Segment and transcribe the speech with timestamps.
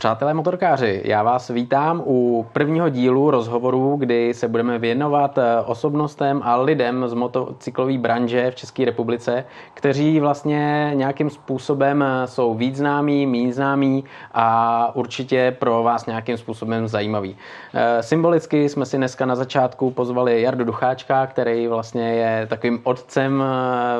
[0.00, 6.40] Přátelé motorkáři, já vás vítám u prvního dílu rozhovoru, kdy se budeme věnovat eh, osobnostem
[6.44, 9.44] a lidem z motocyklové branže v České republice,
[9.74, 16.36] kteří vlastně nějakým způsobem eh, jsou víc známí, méně známí a určitě pro vás nějakým
[16.36, 17.36] způsobem zajímaví.
[17.74, 23.44] Eh, symbolicky jsme si dneska na začátku pozvali Jardu Ducháčka, který vlastně je takovým otcem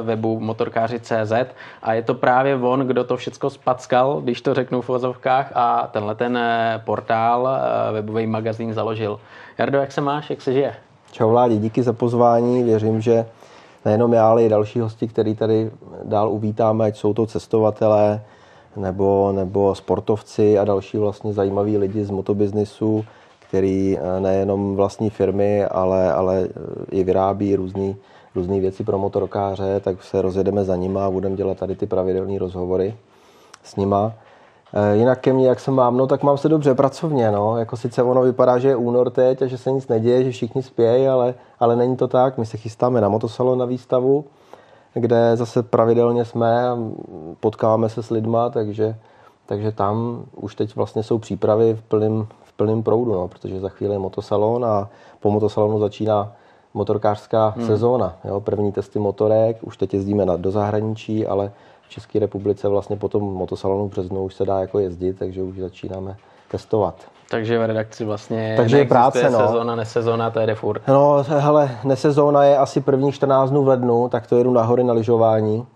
[0.03, 1.33] webu motorkáři.cz
[1.83, 5.90] a je to právě on, kdo to všechno spackal, když to řeknu v vozovkách a
[5.93, 9.21] tenhle ten eh, portál, eh, webový magazín založil.
[9.59, 10.75] Jardo, jak se máš, jak se žije?
[11.13, 12.65] Čau Vládi, díky za pozvání.
[12.65, 13.27] Věřím, že
[13.85, 15.71] nejenom já, ale i další hosti, který tady
[16.05, 18.21] dál uvítáme, ať jsou to cestovatelé,
[18.77, 23.05] nebo, nebo sportovci a další vlastně zajímaví lidi z motobiznisu,
[23.49, 26.49] který eh, nejenom vlastní firmy, ale, ale
[26.91, 27.95] i vyrábí různé
[28.35, 32.39] různé věci pro motorkáře, tak se rozjedeme za nima a budeme dělat tady ty pravidelné
[32.39, 32.95] rozhovory
[33.65, 34.13] s nima.
[34.75, 37.57] Eh, jinak ke mně, jak se mám, no tak mám se dobře pracovně, no.
[37.57, 40.63] Jako sice ono vypadá, že je únor teď a že se nic neděje, že všichni
[40.63, 42.39] spějí, ale, ale není to tak.
[42.39, 44.25] My se chystáme na motosalon na výstavu,
[44.95, 46.65] kde zase pravidelně jsme,
[47.41, 48.97] potkáváme se s lidma, takže,
[49.47, 53.69] takže tam už teď vlastně jsou přípravy v plném v plným proudu, no, protože za
[53.69, 54.89] chvíli je motosalon a
[55.21, 56.33] po motosalonu začíná
[56.75, 57.67] motorkářská hmm.
[57.67, 58.17] sezóna.
[58.25, 61.53] Jo, první testy motorek, už teď jezdíme na, do zahraničí, ale
[61.91, 65.59] České republice vlastně po tom motosalonu v březnu už se dá jako jezdit, takže už
[65.59, 66.17] začínáme
[66.51, 66.95] testovat.
[67.31, 69.39] Takže v redakci vlastně takže je práce, no.
[69.39, 70.83] sezóna, nesezóna, to jede furt.
[70.89, 74.93] No, hele, nesezóna je asi prvních 14 dnů v lednu, tak to jedu nahory na
[74.93, 75.67] lyžování,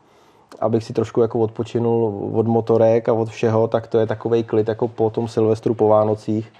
[0.60, 4.68] abych si trošku jako odpočinul od motorek a od všeho, tak to je takový klid
[4.68, 6.52] jako po tom Silvestru po Vánocích.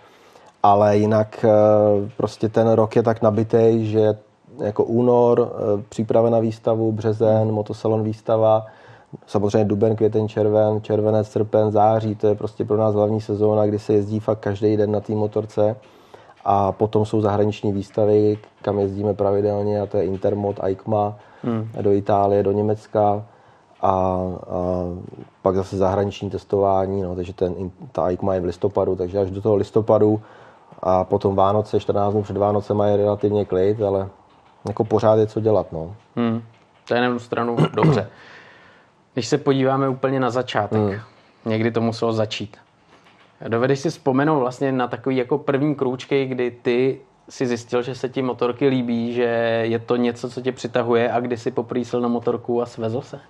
[0.63, 1.51] Ale jinak eh,
[2.17, 4.15] prostě ten rok je tak nabitý, že
[4.59, 8.67] jako únor, eh, příprava na výstavu, březen, motosalon výstava,
[9.27, 13.79] samozřejmě duben, květen, červen, červenec, srpen, září, to je prostě pro nás hlavní sezóna, kdy
[13.79, 15.77] se jezdí fakt každý den na té motorce.
[16.45, 21.69] A potom jsou zahraniční výstavy, kam jezdíme pravidelně, a to je Intermod, EICMA, hmm.
[21.80, 23.25] do Itálie, do Německa
[23.83, 24.23] a, a
[25.42, 27.55] pak zase zahraniční testování, no, takže ten,
[27.92, 30.20] ta EICMA je v listopadu, takže až do toho listopadu
[30.83, 34.08] a potom Vánoce, 14 dnů před Vánoce je relativně klid, ale
[34.69, 35.73] jako pořád je co dělat.
[35.73, 35.95] No.
[36.17, 36.42] Hmm.
[36.89, 38.11] To je na jednu stranu dobře.
[39.14, 41.01] Když se podíváme úplně na začátek, hmm.
[41.45, 42.57] někdy to muselo začít.
[43.48, 48.08] Dovedeš si vzpomenout vlastně na takový jako první krůčky, kdy ty si zjistil, že se
[48.08, 49.23] ti motorky líbí, že
[49.63, 53.20] je to něco, co tě přitahuje a kdy si poprvé na motorku a svezl se?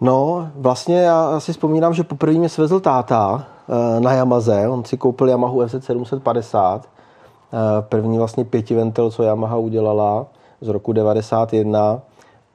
[0.00, 4.68] No, vlastně já si vzpomínám, že poprvé mě svezl táta eh, na Yamaze.
[4.68, 6.86] On si koupil Yamahu FZ 750.
[6.86, 10.26] Eh, první vlastně pětiventil, co Yamaha udělala
[10.60, 12.00] z roku 91.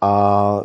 [0.02, 0.62] A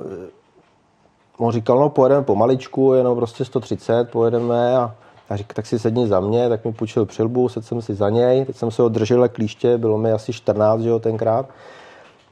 [1.39, 4.77] on říkal, no pojedeme pomaličku, jenom prostě 130 pojedeme.
[4.77, 4.95] A
[5.31, 8.11] já říkal, tak si sedni za mě, tak mi půjčil přilbu, sedl jsem si za
[8.11, 11.47] něj, teď jsem se ho držel klíště, bylo mi asi 14, že jo, tenkrát.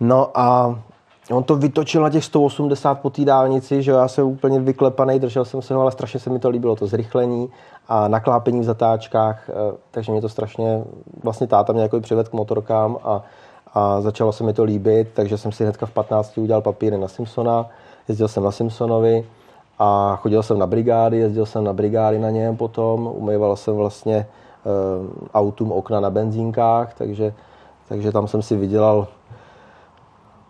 [0.01, 0.79] No a
[1.31, 5.21] on to vytočil na těch 180 po té dálnici, že jo, já jsem úplně vyklepaný,
[5.21, 7.49] držel jsem se ho, ale strašně se mi to líbilo, to zrychlení
[7.89, 10.85] a naklápení v zatáčkách, eh, takže mě to strašně,
[11.23, 13.23] vlastně táta mě jako přived k motorkám a,
[13.75, 17.09] a začalo se mi to líbit, takže jsem si hnedka v 15 udělal papíry na
[17.09, 17.67] Simpsona,
[18.09, 19.27] jezdil jsem na Simpsonovi
[19.79, 24.17] a chodil jsem na brigády, jezdil jsem na brigády na něm potom, umýval jsem vlastně
[24.17, 24.27] e,
[25.35, 27.35] autům okna na benzínkách, takže,
[27.89, 29.07] takže tam jsem si vydělal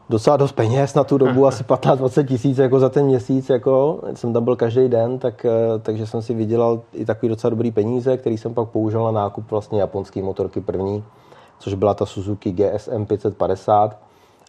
[0.08, 4.32] docela dost peněz na tu dobu, asi 15-20 tisíc jako za ten měsíc, jako jsem
[4.32, 8.16] tam byl každý den, tak, eh, takže jsem si vydělal i takový docela dobrý peníze,
[8.16, 11.04] který jsem pak použil na nákup vlastně japonské motorky první,
[11.58, 13.96] což byla ta Suzuki GSM 550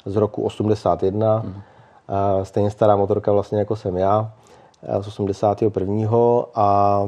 [0.05, 1.41] z roku 81.
[1.45, 1.53] Mm
[2.43, 4.31] stejně stará motorka vlastně jako jsem já
[5.01, 6.09] z 81.
[6.55, 7.01] a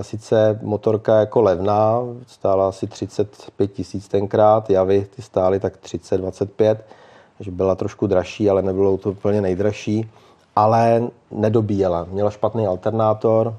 [0.00, 6.76] sice motorka jako levná, stála asi 35 tisíc tenkrát, javy ty stály tak 30-25,
[7.38, 10.10] takže byla trošku dražší, ale nebylo to úplně nejdražší,
[10.56, 12.06] ale nedobíjela.
[12.10, 13.54] Měla špatný alternátor,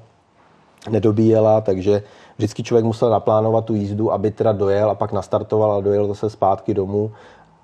[0.90, 2.02] nedobíjela, takže
[2.36, 6.30] vždycky člověk musel naplánovat tu jízdu, aby teda dojel a pak nastartoval a dojel zase
[6.30, 7.12] zpátky domů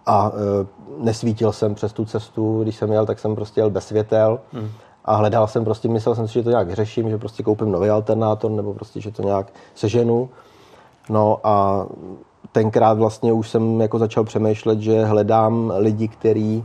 [0.07, 0.67] a e,
[1.05, 4.69] nesvítil jsem přes tu cestu, když jsem jel, tak jsem prostě jel bez světel hmm.
[5.05, 7.89] a hledal jsem prostě, myslel jsem si, že to nějak řeším, že prostě koupím nový
[7.89, 10.29] alternátor nebo prostě, že to nějak seženu.
[11.09, 11.87] No a
[12.53, 16.65] tenkrát vlastně už jsem jako začal přemýšlet, že hledám lidi, kteří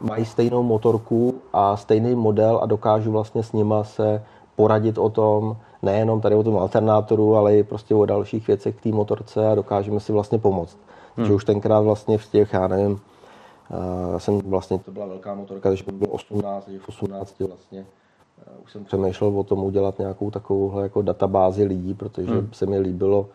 [0.00, 4.22] mají stejnou motorku a stejný model a dokážu vlastně s nima se
[4.56, 8.82] poradit o tom, nejenom tady o tom alternátoru, ale i prostě o dalších věcech k
[8.82, 10.78] té motorce a dokážeme si vlastně pomoct.
[11.18, 11.26] Hmm.
[11.26, 15.68] Že už tenkrát vlastně v těch, já nevím, uh, jsem vlastně, to byla velká motorka,
[15.68, 17.86] takže bylo 18, takže v 18 vlastně
[18.64, 22.48] už jsem přemýšlel o tom udělat nějakou takovou jako databázi lidí, protože hmm.
[22.52, 23.28] se mi líbilo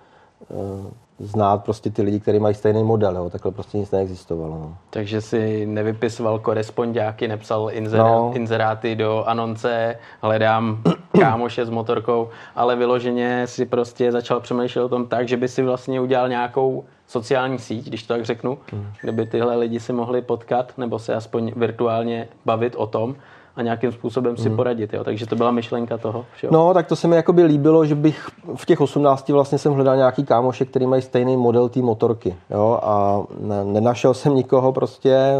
[1.19, 3.15] znát prostě ty lidi, kteří mají stejný model.
[3.15, 3.29] Jo.
[3.29, 4.59] Takhle prostě nic neexistovalo.
[4.59, 4.77] No.
[4.89, 8.31] Takže si nevypisoval korespondáky, nepsal inzerá, no.
[8.35, 10.83] inzeráty do anonce, hledám
[11.19, 15.63] kámoše s motorkou, ale vyloženě si prostě začal přemýšlet o tom tak, že by si
[15.63, 18.85] vlastně udělal nějakou sociální síť, když to tak řeknu, hmm.
[19.01, 23.15] kde by tyhle lidi si mohli potkat nebo se aspoň virtuálně bavit o tom
[23.55, 24.55] a nějakým způsobem si hmm.
[24.55, 24.93] poradit.
[24.93, 25.03] Jo?
[25.03, 26.53] Takže to byla myšlenka toho všeho.
[26.53, 29.95] No, tak to se mi jakoby líbilo, že bych v těch 18 vlastně jsem hledal
[29.95, 32.35] nějaký kámoše, který mají stejný model té motorky.
[32.49, 32.79] Jo?
[32.83, 33.23] A
[33.63, 35.33] nenašel jsem nikoho prostě,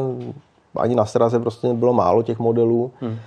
[0.75, 2.92] ani na sraze prostě bylo málo těch modelů.
[3.01, 3.19] Hmm.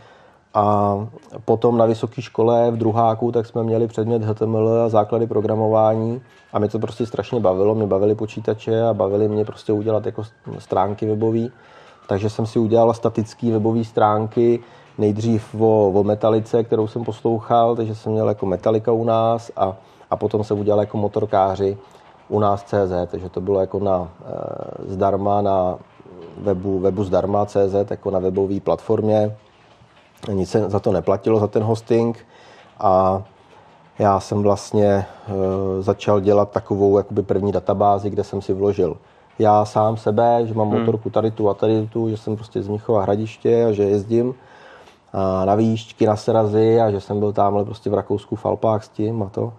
[0.54, 0.96] A
[1.44, 6.20] potom na vysoké škole v druháku tak jsme měli předmět HTML a základy programování
[6.52, 7.74] a mě to prostě strašně bavilo.
[7.74, 10.22] Mě bavily počítače a bavili mě prostě udělat jako
[10.58, 11.48] stránky webové.
[12.06, 14.60] Takže jsem si udělal statické webové stránky,
[14.98, 19.76] nejdřív o, o metalice, kterou jsem poslouchal, takže jsem měl jako metalika u nás a,
[20.10, 21.78] a potom jsem udělal jako motorkáři
[22.28, 25.78] u nás CZ, takže to bylo jako na, e, zdarma na
[26.38, 29.36] webu, webu zdarma CZ, jako na webové platformě.
[30.32, 32.26] Nic se za to neplatilo, za ten hosting
[32.78, 33.22] a
[33.98, 35.06] já jsem vlastně e,
[35.82, 38.96] začal dělat takovou jakoby první databázi, kde jsem si vložil
[39.38, 40.80] já sám sebe, že mám hmm.
[40.80, 44.34] motorku tady tu a tady tu, že jsem prostě z Mnichova hradiště a že jezdím
[45.12, 48.84] a na výšťky, na srazy a že jsem byl tamhle prostě v Rakousku v Alpách
[48.84, 49.52] s tím a to.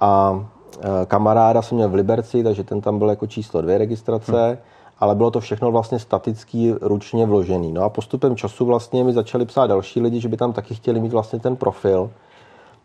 [0.00, 0.40] A
[0.80, 4.56] e, kamaráda jsem měl v Liberci, takže ten tam byl jako číslo dvě registrace, hmm.
[5.00, 7.72] ale bylo to všechno vlastně statický, ručně vložený.
[7.72, 11.00] No a postupem času vlastně mi začali psát další lidi, že by tam taky chtěli
[11.00, 12.10] mít vlastně ten profil.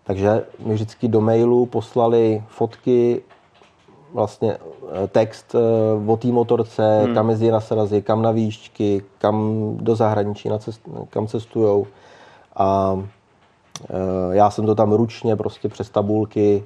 [0.04, 3.22] Takže mi vždycky do mailu poslali fotky
[4.14, 7.14] vlastně eh, text eh, o té motorce, hmm.
[7.14, 11.88] kam jezdí na srazy, kam na výšky, kam do zahraničí, na cest, kam cestujou.
[12.56, 13.00] A
[13.90, 13.96] eh,
[14.32, 16.64] já jsem to tam ručně prostě přes tabulky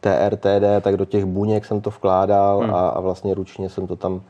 [0.00, 2.74] TRTD, tak do těch buněk jsem to vkládal hmm.
[2.74, 4.20] a, a vlastně ručně jsem to tam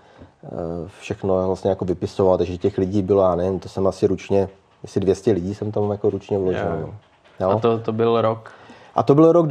[0.99, 4.49] všechno vlastně jako vypisoval, takže těch lidí bylo, já nevím, to jsem asi ručně,
[4.83, 6.63] jestli 200 lidí jsem tam jako ručně vložil.
[6.63, 6.95] Yeah.
[7.41, 7.51] No.
[7.51, 8.53] A to, to byl rok?
[8.95, 9.47] A to byl rok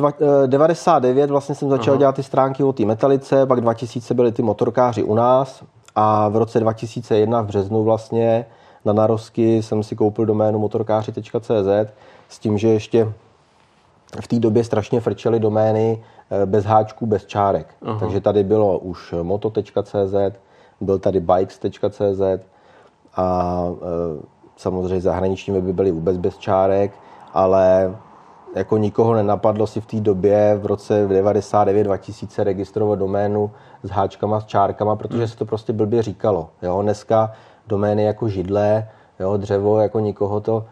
[0.46, 2.00] 99, eh, vlastně jsem začal Aha.
[2.00, 5.64] dělat ty stránky o té metalice, pak 2000 byli ty motorkáři u nás
[5.96, 8.46] a v roce 2001 v březnu vlastně
[8.86, 11.94] na Narosky jsem si koupil doménu motorkáři.cz
[12.30, 13.14] s tím, že ještě
[14.22, 17.76] v té době strašně frčely domény eh, bez háčků, bez čárek.
[17.82, 18.00] Aha.
[18.00, 20.16] Takže tady bylo už moto.cz,
[20.82, 22.22] byl tady bikes.cz
[23.16, 24.24] a e,
[24.58, 26.92] samozřejmě zahraniční weby byly vůbec bez čárek,
[27.34, 27.96] ale
[28.56, 33.52] jako nikoho nenapadlo si v té době v roce 99-2000 registrovat doménu
[33.84, 35.28] s háčkama, s čárkama, protože hmm.
[35.28, 36.50] se to prostě blbě říkalo.
[36.62, 36.82] Jo?
[36.82, 37.32] Dneska
[37.68, 38.90] domény jako židle,
[39.20, 40.66] jo, dřevo, jako nikoho to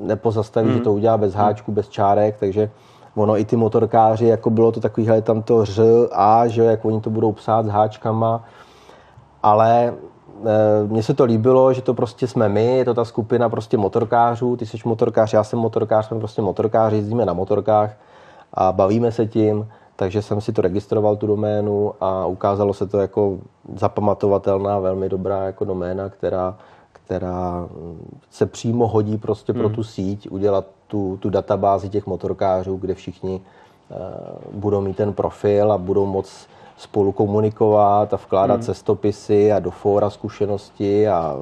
[0.00, 0.78] nepozastaví, hmm.
[0.78, 1.42] že to udělá bez hmm.
[1.42, 2.70] háčku, bez čárek, takže
[3.14, 5.80] ono i ty motorkáři, jako bylo to takový, hele, tam to ř,
[6.12, 8.44] a, že jak oni to budou psát s háčkama,
[9.42, 9.94] ale
[10.86, 14.56] mně se to líbilo, že to prostě jsme my, je to ta skupina prostě motorkářů,
[14.56, 17.96] ty jsi motorkář, já jsem motorkář, jsme prostě motorkáři, jezdíme na motorkách
[18.54, 22.98] a bavíme se tím, takže jsem si to registroval, tu doménu a ukázalo se to
[22.98, 23.38] jako
[23.74, 26.56] zapamatovatelná, velmi dobrá jako doména, která,
[26.92, 27.68] která
[28.30, 29.60] se přímo hodí prostě hmm.
[29.62, 33.40] pro tu síť, udělat tu, tu databázi těch motorkářů, kde všichni
[33.90, 36.46] uh, budou mít ten profil a budou moc
[36.78, 38.62] spolu komunikovat a vkládat hmm.
[38.62, 41.36] cestopisy a do fóra zkušenosti a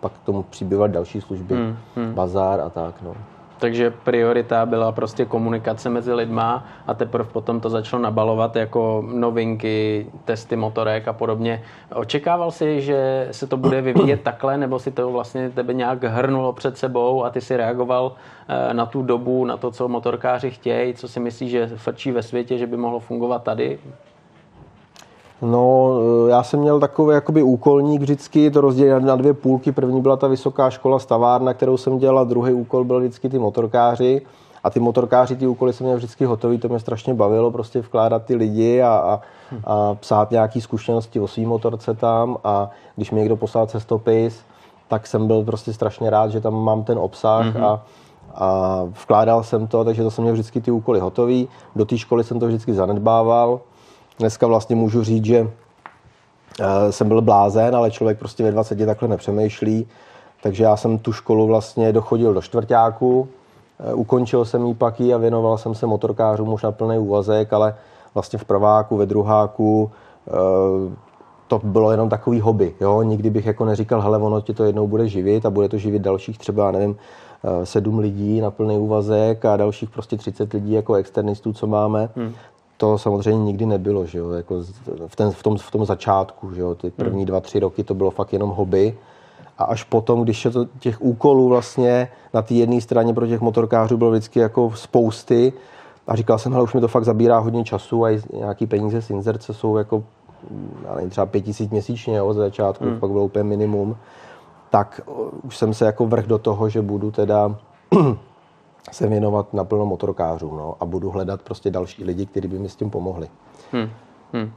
[0.00, 1.76] pak k tomu přibývat další služby, hmm.
[1.96, 2.14] Hmm.
[2.14, 2.94] bazár a tak.
[3.02, 3.14] No.
[3.58, 10.06] Takže priorita byla prostě komunikace mezi lidma a teprve potom to začalo nabalovat jako novinky,
[10.24, 11.62] testy motorek a podobně.
[11.94, 16.52] Očekával jsi, že se to bude vyvíjet takhle, nebo si to vlastně tebe nějak hrnulo
[16.52, 18.12] před sebou a ty si reagoval
[18.48, 22.22] eh, na tu dobu, na to, co motorkáři chtějí, co si myslíš, že frčí ve
[22.22, 23.78] světě, že by mohlo fungovat tady?
[25.42, 29.72] No, eh, já jsem měl takový jakoby úkolník vždycky, to rozdělit na dvě půlky.
[29.72, 33.38] První byla ta vysoká škola stavárna, kterou jsem dělal, a druhý úkol byl vždycky ty
[33.38, 34.22] motorkáři.
[34.64, 38.24] A ty motorkáři, ty úkoly jsem měl vždycky hotový, to mě strašně bavilo, prostě vkládat
[38.24, 39.20] ty lidi a, a,
[39.64, 42.36] a psát nějaké zkušenosti o svý motorce tam.
[42.44, 44.40] A když mi někdo poslal cestopis,
[44.88, 47.64] tak jsem byl prostě strašně rád, že tam mám ten obsah mm-hmm.
[47.64, 47.82] a,
[48.34, 51.48] a vkládal jsem to, takže to jsem měl vždycky ty úkoly hotový.
[51.76, 53.60] Do té školy jsem to vždycky zanedbával
[54.18, 55.50] Dneska vlastně můžu říct, že
[56.60, 59.86] eh, jsem byl blázen, ale člověk prostě ve 20 takhle nepřemýšlí.
[60.42, 63.28] Takže já jsem tu školu vlastně dochodil do čtvrtáku,
[63.90, 67.74] eh, ukončil jsem jí pak a věnoval jsem se motorkářům už na plný úvazek, ale
[68.14, 69.90] vlastně v prváku, ve druháku
[70.28, 70.32] eh,
[71.48, 72.74] to bylo jenom takový hobby.
[72.80, 73.02] Jo?
[73.02, 76.02] Nikdy bych jako neříkal, hele, ono tě to jednou bude živit a bude to živit
[76.02, 76.96] dalších třeba, nevím,
[77.64, 82.08] sedm lidí na plný úvazek a dalších prostě 30 lidí jako externistů, co máme.
[82.16, 82.32] Hmm.
[82.76, 84.30] To samozřejmě nikdy nebylo, že jo?
[84.30, 84.62] Jako
[85.06, 86.74] v, ten, v, tom, v tom začátku, že jo?
[86.74, 87.26] ty první hmm.
[87.26, 88.98] dva, tři roky to bylo fakt jenom hobby.
[89.58, 93.40] A až potom, když je to těch úkolů vlastně na té jedné straně pro těch
[93.40, 95.52] motorkářů bylo vždycky jako spousty,
[96.06, 99.10] a říkal jsem, ale už mi to fakt zabírá hodně času a nějaký peníze z
[99.10, 100.04] inzerce jsou jako
[100.84, 103.00] já nevím, třeba pět tisíc měsíčně jo, ze začátku, hmm.
[103.00, 103.96] pak bylo úplně minimum,
[104.70, 105.00] tak
[105.42, 107.56] už jsem se jako vrch do toho, že budu teda
[108.92, 112.76] se věnovat naplno motorkářům no, a budu hledat prostě další lidi, kteří by mi s
[112.76, 113.28] tím pomohli.
[113.72, 113.90] Hmm.
[114.32, 114.52] Hmm.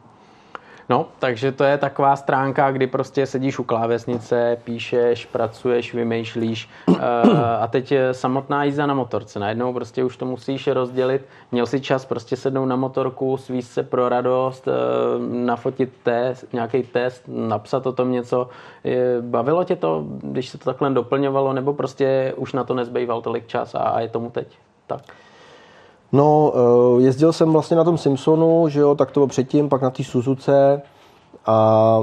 [0.90, 6.98] No, takže to je taková stránka, kdy prostě sedíš u klávesnice, píšeš, pracuješ, vymýšlíš uh,
[7.60, 9.40] a teď samotná jízda na motorce.
[9.40, 11.26] Najednou prostě už to musíš rozdělit.
[11.52, 14.74] Měl si čas prostě sednout na motorku, svíst se pro radost, uh,
[15.46, 18.50] nafotit test, nějaký test, napsat o tom něco.
[19.22, 23.48] Bavilo tě to, když se to takhle doplňovalo, nebo prostě už na to nezbýval tolik
[23.48, 24.48] čas a je tomu teď
[24.88, 25.02] tak?
[26.12, 29.82] No, eh, jezdil jsem vlastně na tom Simpsonu, že jo, tak to bylo předtím, pak
[29.82, 30.82] na té Suzuce
[31.46, 32.00] a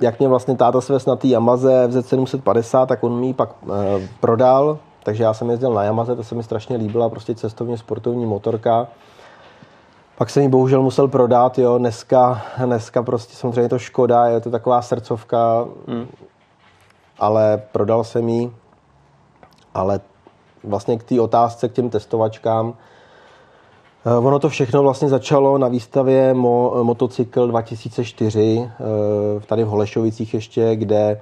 [0.00, 4.78] jak mě vlastně táta svez na té Yamaze Z750, tak on mi pak eh, prodal,
[5.02, 8.88] takže já jsem jezdil na Yamaze, to se mi strašně líbila, prostě cestovně sportovní motorka.
[10.18, 14.50] Pak jsem ji bohužel musel prodat, jo, dneska, dneska prostě samozřejmě to škoda, je to
[14.50, 16.08] taková srdcovka, hmm.
[17.18, 18.52] ale prodal jsem ji,
[19.74, 20.00] ale
[20.64, 22.74] vlastně k té otázce, k těm testovačkám,
[24.04, 30.76] ono to všechno vlastně začalo na výstavě Mo, Motocykl 2004 eh, tady v Holešovicích ještě,
[30.76, 31.20] kde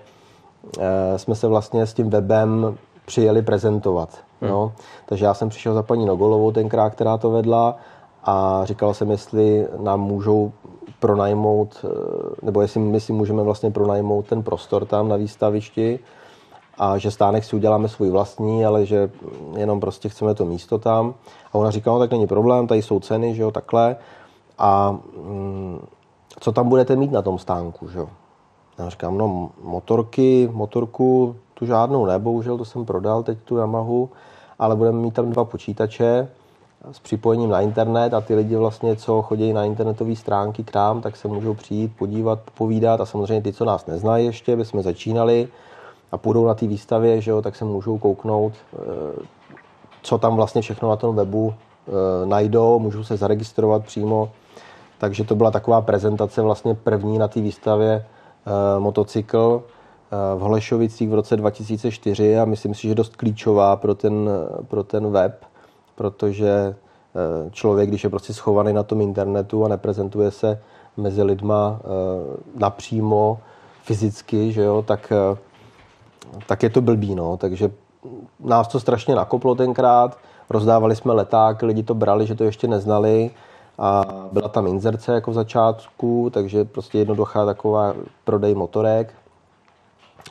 [0.78, 4.18] eh, jsme se vlastně s tím webem přijeli prezentovat.
[4.40, 4.50] Hmm.
[4.50, 4.72] No.
[5.06, 7.76] Takže já jsem přišel za paní Nogolovou tenkrát, která to vedla
[8.25, 10.52] a říkal jsem, jestli nám můžou
[11.00, 11.84] pronajmout,
[12.42, 15.99] nebo jestli my si můžeme vlastně pronajmout ten prostor tam na výstavišti
[16.80, 19.10] a že stánek si uděláme svůj vlastní, ale že
[19.56, 21.14] jenom prostě chceme to místo tam.
[21.52, 23.96] A ona říkala, no tak není problém, tady jsou ceny, že jo, takhle.
[24.58, 25.87] A mm,
[26.40, 28.08] co tam budete mít na tom stánku, že jo?
[28.78, 34.10] Já říkám, no motorky, motorku tu žádnou ne, bohužel to jsem prodal teď tu Yamahu,
[34.58, 36.28] ale budeme mít tam dva počítače
[36.92, 41.00] s připojením na internet a ty lidi vlastně, co chodí na internetové stránky k nám,
[41.00, 44.82] tak se můžou přijít, podívat, povídat a samozřejmě ty, co nás neznají ještě, by jsme
[44.82, 45.49] začínali,
[46.12, 48.76] a půjdou na té výstavě, že jo, tak se můžou kouknout, eh,
[50.02, 54.30] co tam vlastně všechno na tom webu eh, najdou, můžou se zaregistrovat přímo.
[54.98, 57.90] Takže to byla taková prezentace vlastně první na té výstavě
[58.46, 59.62] eh, motocykl
[60.36, 64.30] v Holešovicích v roce 2004 a myslím si, že dost klíčová pro ten,
[64.68, 65.44] pro ten web,
[65.94, 66.74] protože
[67.50, 70.60] člověk, když je prostě schovaný na tom internetu a neprezentuje se
[70.96, 71.80] mezi lidma
[72.56, 73.38] napřímo
[73.82, 75.12] fyzicky, že jo, tak
[76.46, 77.37] tak je to blbý, no.
[77.37, 77.70] Takže
[78.40, 80.18] nás to strašně nakoplo tenkrát,
[80.50, 83.30] rozdávali jsme leták, lidi to brali, že to ještě neznali
[83.78, 87.94] a byla tam inzerce jako v začátku, takže prostě jednoduchá taková
[88.25, 89.14] prodej motorek.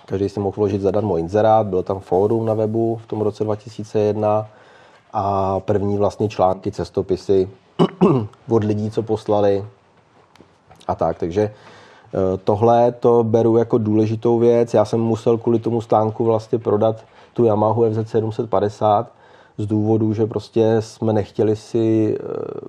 [0.06, 4.48] Každý si mohl vložit zadarmo inzerát, bylo tam fórum na webu v tom roce 2001
[5.14, 7.50] a první vlastně články, cestopisy
[8.50, 9.66] od lidí, co poslali
[10.88, 11.54] a tak, takže
[12.44, 14.74] tohle to beru jako důležitou věc.
[14.74, 19.12] Já jsem musel kvůli tomu stánku vlastně prodat tu Yamahu FZ 750
[19.58, 22.68] z důvodu, že prostě jsme nechtěli si eh,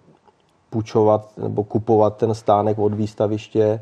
[0.70, 3.80] půjčovat nebo kupovat ten stánek od výstaviště, eh,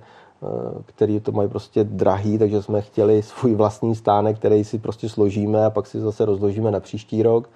[0.87, 5.65] který to mají prostě drahý, takže jsme chtěli svůj vlastní stánek, který si prostě složíme
[5.65, 7.49] a pak si zase rozložíme na příští rok.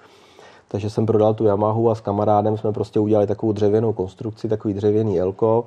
[0.67, 4.73] Takže jsem prodal tu Yamahu a s kamarádem jsme prostě udělali takovou dřevěnou konstrukci, takový
[4.73, 5.65] dřevěný elko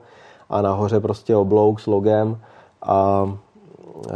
[0.50, 2.38] a nahoře prostě oblouk s logem
[2.82, 3.30] a
[4.10, 4.14] e,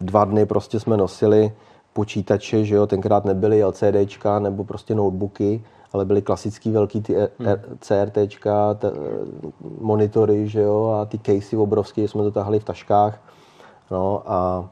[0.00, 1.52] dva dny prostě jsme nosili
[1.92, 7.28] počítače, že jo, tenkrát nebyly LCDčka nebo prostě notebooky, ale byly klasický velký ty e,
[7.38, 7.56] hmm.
[7.80, 8.92] CRTčka, t,
[9.80, 13.20] monitory, že jo, a ty casey obrovský, jsme to tahli v taškách,
[13.90, 14.68] no a,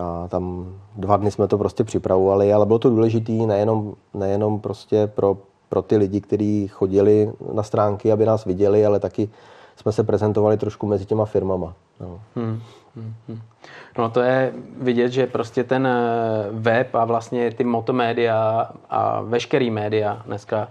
[0.00, 5.06] a tam dva dny jsme to prostě připravovali, ale bylo to důležité nejenom, nejenom prostě
[5.06, 5.36] pro
[5.70, 9.30] pro ty lidi, kteří chodili na stránky, aby nás viděli, ale taky
[9.76, 11.74] jsme se prezentovali trošku mezi těma firmama.
[12.00, 12.20] No.
[12.36, 12.62] Hmm,
[12.96, 13.40] hmm, hmm.
[13.98, 16.00] No to je vidět, že prostě ten eh,
[16.50, 20.68] web a vlastně ty motomédia a veškerý média dneska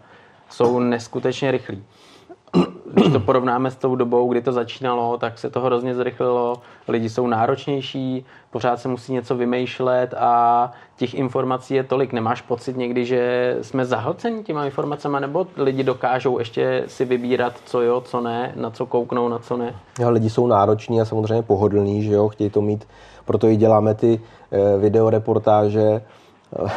[0.50, 1.84] jsou neskutečně rychlí
[2.94, 6.56] když to porovnáme s tou dobou, kdy to začínalo, tak se to hrozně zrychlilo.
[6.88, 12.14] Lidi jsou náročnější, pořád se musí něco vymýšlet a těch informací je tolik.
[12.14, 17.82] Nemáš pocit někdy, že jsme zahlceni těma informacemi, nebo lidi dokážou ještě si vybírat, co
[17.82, 19.76] jo, co ne, na co kouknou, na co ne?
[20.00, 22.88] Ja, lidi jsou nároční a samozřejmě pohodlní, že jo, chtějí to mít,
[23.26, 24.20] proto i děláme ty
[24.52, 26.02] eh, videoreportáže,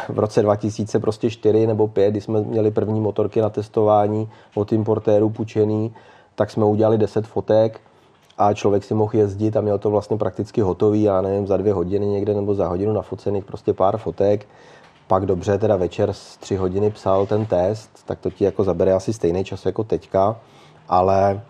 [0.09, 4.71] v roce 2000 prostě 4 nebo 5, kdy jsme měli první motorky na testování od
[4.71, 5.93] importérů půjčený,
[6.35, 7.81] tak jsme udělali 10 fotek
[8.37, 11.73] a člověk si mohl jezdit a měl to vlastně prakticky hotový, já nevím, za dvě
[11.73, 14.47] hodiny někde nebo za hodinu nafocených prostě pár fotek.
[15.07, 18.93] Pak dobře, teda večer z tři hodiny psal ten test, tak to ti jako zabere
[18.93, 20.35] asi stejný čas jako teďka,
[20.89, 21.41] ale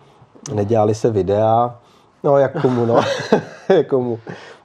[0.54, 1.78] nedělali se videa,
[2.24, 3.00] no jak komu, no,
[3.88, 4.18] komu,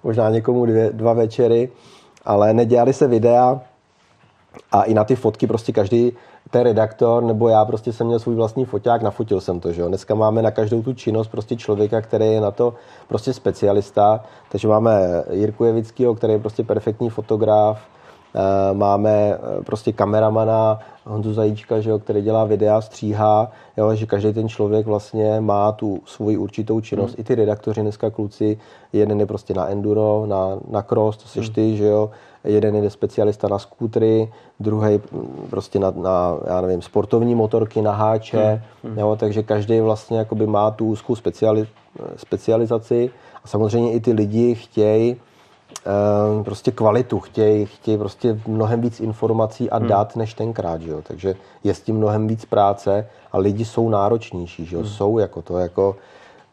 [0.04, 1.70] možná někomu dvě, dva večery,
[2.26, 3.62] ale nedělali se videa
[4.72, 6.12] a i na ty fotky prostě každý
[6.50, 9.88] ten redaktor nebo já prostě jsem měl svůj vlastní foťák, nafotil jsem to, že jo.
[9.88, 12.74] Dneska máme na každou tu činnost prostě člověka, který je na to
[13.08, 17.80] prostě specialista, takže máme Jirku Jevickýho, který je prostě perfektní fotograf,
[18.74, 24.34] máme eh, prostě kameramana Honzu Zajíčka, že jo, který dělá videa, stříhá, jo, že každý
[24.34, 27.12] ten člověk vlastně má tu svoji určitou činnost.
[27.12, 27.22] Hmm.
[27.22, 28.58] I ty redaktoři dneska kluci,
[28.94, 31.54] jeden je prostě na enduro, na, na cross, to seš hmm.
[31.54, 32.10] ty, že jo,
[32.44, 35.00] jeden je specialista na skútry, druhý
[35.50, 38.98] prostě na, na, já nevím, sportovní motorky, na háče, hmm.
[38.98, 41.68] jo, takže každý vlastně jakoby má tu úzkou speciali,
[42.16, 43.10] specializaci
[43.44, 45.16] a samozřejmě i ty lidi chtějí
[46.44, 49.88] prostě kvalitu, chtějí, chtějí prostě mnohem víc informací a hmm.
[49.88, 51.02] dat než tenkrát, že jo?
[51.04, 54.82] takže je s tím mnohem víc práce a lidi jsou náročnější, že jo?
[54.82, 54.92] Hmm.
[54.92, 55.96] jsou jako to, jako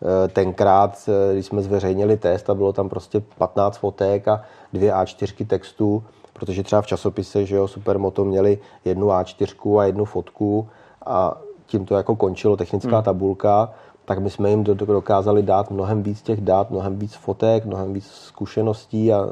[0.02, 4.42] eh, tenkrát, eh, když jsme zveřejnili test a bylo tam prostě 15 fotek a
[4.72, 10.04] dvě A4 textů, protože třeba v časopise, že jo, Supermoto měli jednu A4 a jednu
[10.04, 10.68] fotku
[11.06, 13.04] a tím to jako končilo technická hmm.
[13.04, 13.70] tabulka,
[14.06, 18.06] tak my jsme jim dokázali dát mnohem víc těch dát, mnohem víc fotek, mnohem víc
[18.06, 19.28] zkušeností a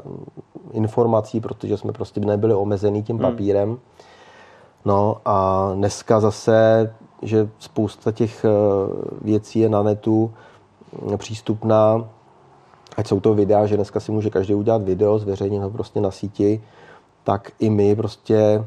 [0.71, 3.31] informací, protože jsme prostě nebyli omezený tím hmm.
[3.31, 3.77] papírem.
[4.85, 8.49] No a dneska zase, že spousta těch eh,
[9.21, 10.33] věcí je na netu
[11.17, 12.09] přístupná,
[12.97, 16.11] ať jsou to videa, že dneska si může každý udělat video, zveřejnit ho prostě na
[16.11, 16.63] síti,
[17.23, 18.65] tak i my prostě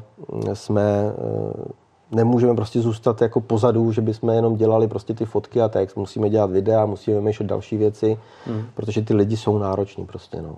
[0.53, 1.71] jsme eh,
[2.11, 5.95] nemůžeme prostě zůstat jako pozadu, že bychom jenom dělali prostě ty fotky a text.
[5.95, 8.65] Musíme dělat videa, musíme vymýšlet další věci, hmm.
[8.75, 10.55] protože ty lidi jsou nároční prostě, no.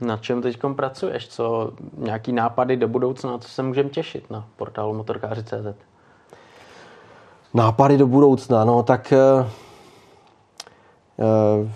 [0.00, 1.28] Na čem teď pracuješ?
[1.28, 5.76] Co nějaký nápady do budoucna, na co se můžeme těšit na portálu motorkáři.cz?
[7.54, 9.46] Nápady do budoucna, no tak uh,
[11.62, 11.68] uh,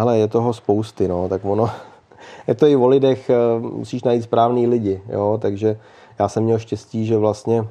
[0.00, 1.70] ale je toho spousty, no, tak ono,
[2.46, 5.80] je to i o lidech, eh, musíš najít správný lidi, jo, takže
[6.18, 7.66] já jsem měl štěstí, že vlastně uh,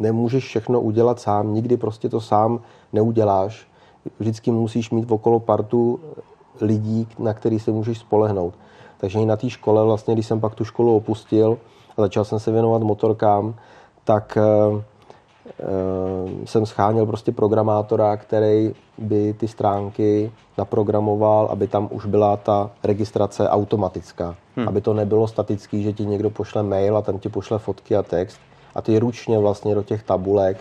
[0.00, 2.60] nemůžeš všechno udělat sám, nikdy prostě to sám
[2.92, 3.66] neuděláš.
[4.18, 6.00] Vždycky musíš mít okolo partu
[6.60, 8.54] lidí, na který se můžeš spolehnout.
[8.98, 11.58] Takže i na té škole, vlastně, když jsem pak tu školu opustil
[11.96, 13.54] a začal jsem se věnovat motorkám,
[14.04, 14.38] tak
[14.70, 14.80] uh,
[15.60, 22.70] Eh, jsem scháněl prostě programátora, který by ty stránky naprogramoval, aby tam už byla ta
[22.84, 24.36] registrace automatická.
[24.56, 24.68] Hmm.
[24.68, 28.02] Aby to nebylo statický, že ti někdo pošle mail a ten ti pošle fotky a
[28.02, 28.40] text
[28.74, 30.56] a ty ručně vlastně do těch tabulek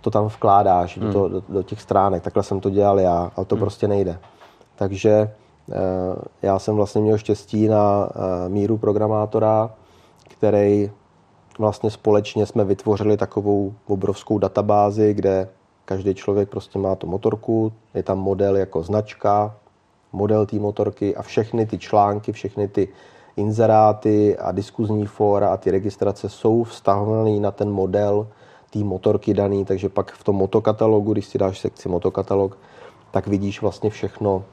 [0.00, 1.12] to tam vkládáš hmm.
[1.12, 2.22] do, do, do těch stránek.
[2.22, 3.60] Takhle jsem to dělal já, ale to hmm.
[3.60, 4.18] prostě nejde.
[4.76, 5.74] Takže eh,
[6.42, 9.70] já jsem vlastně měl štěstí na eh, míru programátora,
[10.28, 10.90] který
[11.58, 15.48] vlastně společně jsme vytvořili takovou obrovskou databázi, kde
[15.84, 19.54] každý člověk prostě má tu motorku, je tam model jako značka,
[20.12, 22.88] model té motorky a všechny ty články, všechny ty
[23.36, 28.26] inzeráty a diskuzní fóra a ty registrace jsou vztahované na ten model
[28.70, 32.58] té motorky daný, takže pak v tom motokatalogu, když si dáš sekci motokatalog,
[33.10, 34.44] tak vidíš vlastně všechno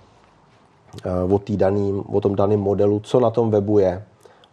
[1.05, 4.03] eh, o, tý daný, o tom daném modelu, co na tom webu je.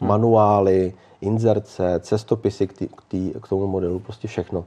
[0.01, 0.09] Hmm.
[0.09, 4.65] Manuály, inzerce, cestopisy k, tý, k, tý, k tomu modelu, prostě všechno.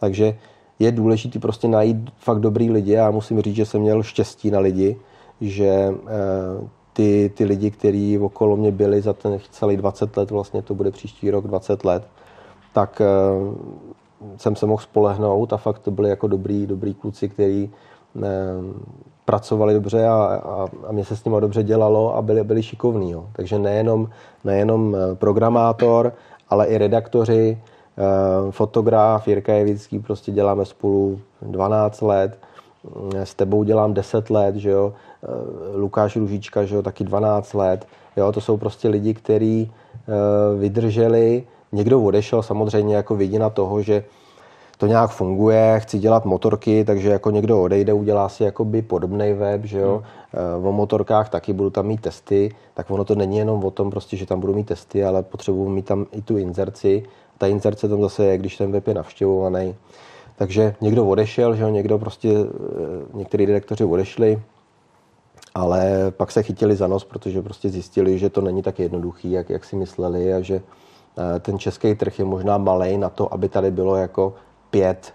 [0.00, 0.38] Takže
[0.78, 2.92] je důležité prostě najít fakt dobrý lidi.
[2.92, 4.96] Já musím říct, že jsem měl štěstí na lidi,
[5.40, 5.94] že e,
[6.94, 10.90] ty, ty lidi, kteří okolo mě byli za ten celý 20 let, vlastně to bude
[10.90, 12.02] příští rok 20 let,
[12.72, 13.06] tak e,
[14.36, 17.70] jsem se mohl spolehnout a fakt to byli jako dobrý, dobrý kluci, kteří
[18.22, 18.28] e,
[19.24, 23.16] pracovali dobře a, a, a mě se s nimi dobře dělalo a byli, byli šikovní.
[23.32, 24.08] Takže nejenom,
[24.44, 26.12] nejenom eh, programátor,
[26.48, 27.58] ale i redaktoři,
[27.98, 28.02] eh,
[28.50, 32.38] fotograf Jirka Jevický, prostě děláme spolu 12 let,
[33.14, 34.92] eh, s tebou dělám 10 let, že jo,
[35.74, 39.72] Lukáš Ružička, že jo, taky 12 let, jo, to jsou prostě lidi, kteří
[40.58, 44.04] vydrželi, někdo odešel samozřejmě jako vidina toho, že
[44.78, 49.64] to nějak funguje, chci dělat motorky, takže jako někdo odejde, udělá si jakoby podobný web,
[49.64, 50.02] že jo.
[50.32, 50.66] Hmm.
[50.66, 54.16] O motorkách taky budu tam mít testy, tak ono to není jenom o tom prostě,
[54.16, 57.02] že tam budu mít testy, ale potřebuji mít tam i tu inzerci.
[57.38, 59.74] Ta inzerce tam zase je, když ten web je navštěvovaný.
[60.36, 64.42] Takže někdo odešel, že jo, někdo prostě, eh, některý redaktoři odešli
[65.54, 69.50] ale pak se chytili za nos, protože prostě zjistili, že to není tak jednoduchý, jak,
[69.50, 73.48] jak si mysleli a že eh, ten český trh je možná malý na to, aby
[73.48, 74.34] tady bylo jako
[74.70, 75.14] pět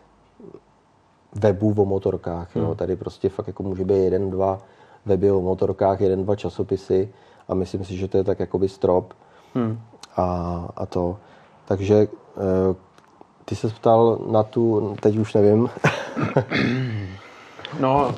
[1.35, 2.55] webů o motorkách.
[2.55, 2.65] Hmm.
[2.65, 2.75] Jo.
[2.75, 4.59] Tady prostě fakt jako může být jeden, dva
[5.05, 7.09] weby o motorkách, jeden, dva časopisy
[7.47, 9.13] a myslím si, že to je tak jakoby strop.
[9.55, 9.79] Hmm.
[10.15, 11.17] A, a to.
[11.65, 12.75] Takže eh,
[13.45, 15.69] ty se ptal na tu, teď už nevím.
[17.79, 18.15] no,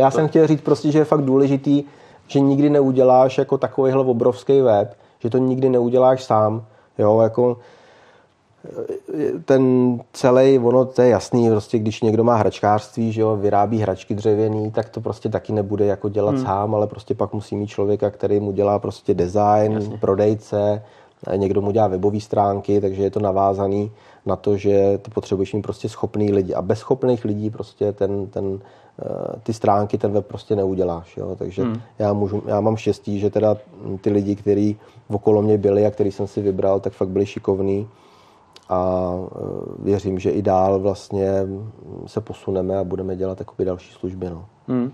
[0.00, 0.16] já to...
[0.16, 1.84] jsem chtěl říct prostě, že je fakt důležitý,
[2.28, 6.64] že nikdy neuděláš jako takovýhle obrovský web, že to nikdy neuděláš sám.
[6.98, 7.56] Jo, jako
[9.44, 14.14] ten celý, ono to je jasný, prostě když někdo má hračkářství, že jo, vyrábí hračky
[14.14, 16.44] dřevěný, tak to prostě taky nebude jako dělat hmm.
[16.44, 19.98] sám, ale prostě pak musí mít člověka, který mu dělá prostě design, Jasně.
[19.98, 20.82] prodejce,
[21.36, 23.92] někdo mu dělá webové stránky, takže je to navázaný
[24.26, 26.54] na to, že to potřebuješ mít prostě schopný lidi.
[26.54, 28.60] A bez schopných lidí prostě ten, ten,
[29.42, 31.16] ty stránky, ten web prostě neuděláš.
[31.16, 31.36] Jo?
[31.38, 31.80] Takže hmm.
[31.98, 33.56] já, můžu, já mám štěstí, že teda
[34.00, 37.88] ty lidi, kteří okolo mě byli a který jsem si vybral, tak fakt byli šikovní
[38.68, 39.38] a eh,
[39.78, 41.30] věřím, že i dál vlastně
[42.06, 44.30] se posuneme a budeme dělat jakoby další služby.
[44.30, 44.46] No.
[44.68, 44.92] Hmm.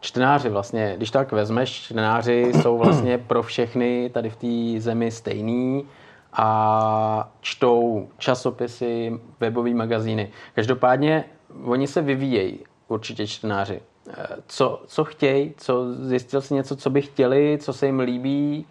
[0.00, 5.84] Čtenáři vlastně, když tak vezmeš, čtenáři jsou vlastně pro všechny tady v té zemi stejný
[6.32, 10.30] a čtou časopisy, webové magazíny.
[10.54, 11.24] Každopádně
[11.64, 12.58] oni se vyvíjejí,
[12.90, 13.80] určitě čtenáři.
[14.08, 18.66] Eh, co, co chtějí, co, zjistil jsi něco, co by chtěli, co se jim líbí?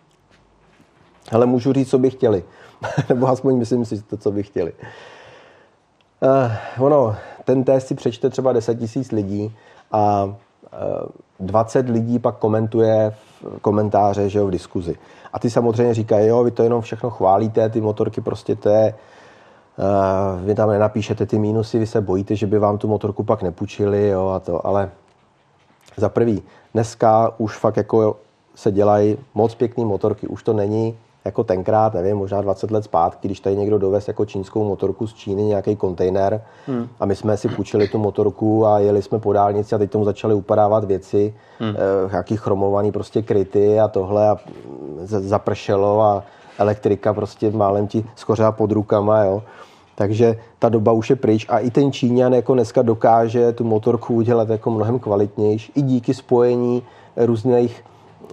[1.31, 2.43] Ale můžu říct, co by chtěli.
[3.09, 4.73] Nebo aspoň myslím si to, co by chtěli.
[6.21, 9.55] Uh, ono, ten test si přečte třeba 10 tisíc lidí
[9.91, 10.33] a uh,
[10.73, 11.07] eh,
[11.39, 14.95] 20 lidí pak komentuje v komentáře, že jo, v diskuzi.
[15.33, 18.93] A ty samozřejmě říkají, jo, vy to jenom všechno chválíte, ty motorky prostě to je,
[20.43, 24.07] vy tam nenapíšete ty mínusy, vy se bojíte, že by vám tu motorku pak nepůjčili,
[24.07, 24.89] jo, a to, ale
[25.97, 28.17] za prvý, dneska už fakt jako
[28.55, 33.27] se dělají moc pěkný motorky, už to není jako tenkrát, nevím, možná 20 let zpátky,
[33.27, 36.87] když tady někdo dovez jako čínskou motorku z Číny, nějaký kontejner hmm.
[36.99, 40.05] a my jsme si půjčili tu motorku a jeli jsme po dálnici a teď tomu
[40.05, 41.75] začaly upadávat věci, hmm.
[41.75, 44.37] eh, nějaký chromovaný prostě kryty a tohle a
[45.03, 46.23] zapršelo a
[46.57, 49.43] elektrika prostě málem ti skořela pod rukama, jo.
[49.99, 54.13] Takže ta doba už je pryč a i ten Číňan jako dneska dokáže tu motorku
[54.13, 56.83] udělat jako mnohem kvalitnější i díky spojení
[57.17, 57.83] různých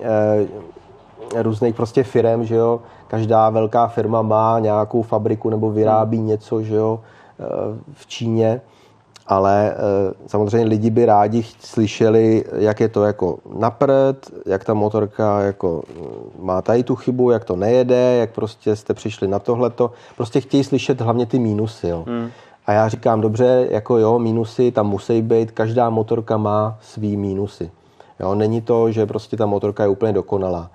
[0.02, 2.80] eh, různých prostě firm, že jo.
[3.08, 7.00] Každá velká firma má nějakou fabriku nebo vyrábí něco, že jo,
[7.40, 7.44] eh,
[7.92, 8.60] v Číně.
[9.28, 15.40] Ale eh, samozřejmě lidi by rádi slyšeli, jak je to jako napřed, jak ta motorka
[15.40, 19.90] jako mm, má tady tu chybu, jak to nejede, jak prostě jste přišli na tohleto.
[20.16, 21.88] Prostě chtějí slyšet hlavně ty mínusy.
[21.88, 22.04] Jo.
[22.06, 22.30] Hmm.
[22.66, 27.70] A já říkám, dobře, jako jo, mínusy tam musí být, každá motorka má svý mínusy.
[28.20, 30.70] Jo, není to, že prostě ta motorka je úplně dokonalá.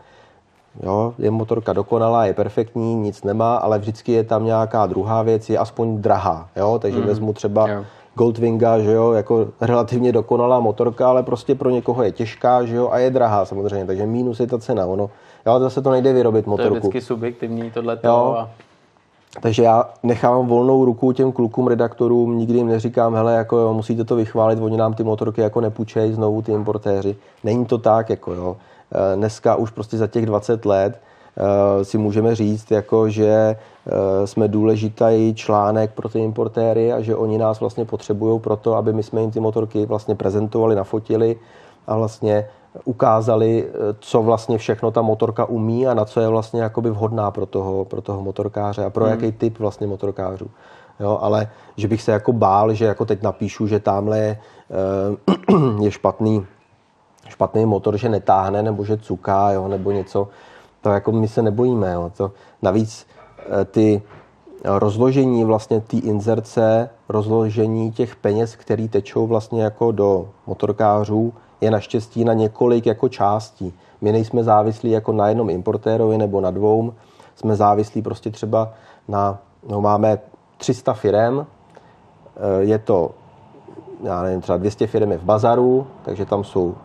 [0.83, 5.49] Jo, je motorka dokonalá, je perfektní, nic nemá, ale vždycky je tam nějaká druhá věc,
[5.49, 6.49] je aspoň drahá.
[6.55, 6.79] Jo?
[6.81, 7.05] Takže mm.
[7.05, 7.85] vezmu třeba jo.
[8.15, 12.89] Goldwinga, že jo, jako relativně dokonalá motorka, ale prostě pro někoho je těžká, že jo,
[12.91, 15.09] a je drahá samozřejmě, takže mínus je ta cena, ono,
[15.45, 16.69] jo, zase to nejde vyrobit motorku.
[16.69, 17.99] To je vždycky subjektivní tohle.
[18.03, 18.49] A...
[19.41, 24.03] Takže já nechám volnou ruku těm klukům, redaktorům, nikdy jim neříkám, hele, jako jo, musíte
[24.03, 27.15] to vychválit, oni nám ty motorky jako nepůjčejí znovu ty importéři.
[27.43, 28.57] Není to tak, jako jo.
[28.91, 31.01] Eh, dneska už prostě za těch 20 let
[31.83, 37.37] si můžeme říct, jako, že eh, jsme důležitý článek pro ty importéry a že oni
[37.37, 41.35] nás vlastně potřebují pro to, aby my jsme jim ty motorky vlastně prezentovali, nafotili
[41.87, 42.47] a vlastně
[42.85, 47.45] ukázali, co vlastně všechno ta motorka umí a na co je vlastně jakoby vhodná pro
[47.45, 49.11] toho, pro toho motorkáře a pro hmm.
[49.11, 50.47] jaký typ vlastně motorkářů.
[50.99, 54.37] Jo, ale že bych se jako bál, že jako teď napíšu, že tamhle je,
[55.81, 56.45] je špatný
[57.29, 60.27] špatný motor, že netáhne nebo že cuká, jo, nebo něco,
[60.81, 61.93] to jako my se nebojíme.
[61.93, 62.11] Jo.
[62.17, 63.07] To, navíc
[63.39, 64.01] eh, ty
[64.63, 72.25] rozložení vlastně té inzerce, rozložení těch peněz, které tečou vlastně jako do motorkářů, je naštěstí
[72.25, 73.73] na několik jako částí.
[74.01, 76.93] My nejsme závislí jako na jednom importérovi nebo na dvou,
[77.35, 78.73] jsme závislí prostě třeba
[79.07, 79.39] na,
[79.69, 80.19] no máme
[80.57, 81.45] 300 firem,
[82.35, 83.11] eh, je to,
[84.03, 86.75] já nevím, třeba 200 firm je v bazaru, takže tam jsou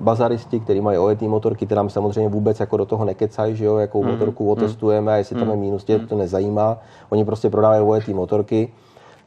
[0.00, 3.76] bazaristi, kteří mají ojetý motorky, ty nám samozřejmě vůbec jako do toho nekecají, že jo,
[3.76, 4.10] jakou mm.
[4.10, 5.40] motorku otestujeme a jestli mm.
[5.40, 6.78] tam je mínus, tě to nezajímá.
[7.10, 8.72] Oni prostě prodávají ojetý motorky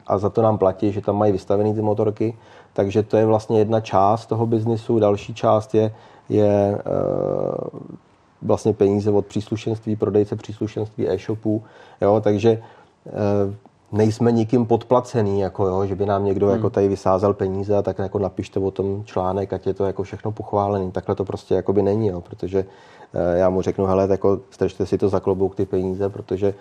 [0.06, 2.36] a za to nám platí, že tam mají vystavené ty motorky.
[2.72, 4.98] Takže to je vlastně jedna část toho biznisu.
[4.98, 5.94] Další část je,
[6.28, 7.80] je uh,
[8.42, 11.62] vlastně peníze od příslušenství, prodejce příslušenství e-shopů.
[12.00, 12.62] Jo, takže
[13.04, 13.54] uh,
[13.92, 16.56] nejsme nikým podplacený, jako jo, že by nám někdo hmm.
[16.56, 20.02] jako tady vysázel peníze a tak jako napište o tom článek, ať je to jako
[20.02, 20.90] všechno pochválený.
[20.90, 22.64] Takhle to prostě jako by není, jo, protože
[23.14, 26.54] eh, já mu řeknu, hele, jako stržte si to za klobouk ty peníze, protože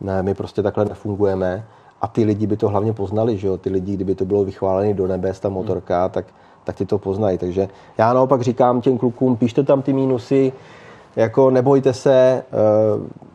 [0.00, 1.64] ne, my prostě takhle nefungujeme
[2.00, 4.94] a ty lidi by to hlavně poznali, že jo, ty lidi, kdyby to bylo vychválené
[4.94, 6.10] do nebes, ta motorka, hmm.
[6.10, 6.26] tak,
[6.64, 7.38] tak ty to poznají.
[7.38, 10.52] Takže já naopak říkám těm klukům, píšte tam ty mínusy,
[11.16, 13.26] jako nebojte se, eh,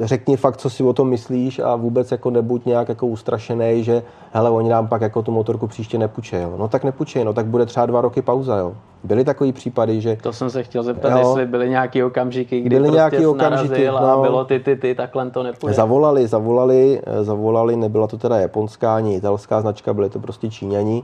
[0.00, 4.02] řekni fakt, co si o tom myslíš a vůbec jako nebuď nějak jako ustrašený, že
[4.32, 6.42] hele, oni nám pak jako tu motorku příště nepůjčej.
[6.42, 6.54] Jo.
[6.58, 8.56] No tak nepůjčej, no tak bude třeba dva roky pauza.
[8.56, 8.72] Jo.
[9.04, 10.16] Byly takový případy, že...
[10.22, 11.18] To jsem se chtěl zeptat, jo.
[11.18, 14.94] jestli byly nějaký okamžiky, kdy byly prostě nějaký okamžiky, no, a bylo ty, ty, ty,
[14.94, 15.74] takhle to nepůjde.
[15.74, 21.02] Zavolali, zavolali, zavolali, nebyla to teda japonská ani italská značka, byly to prostě Číňani,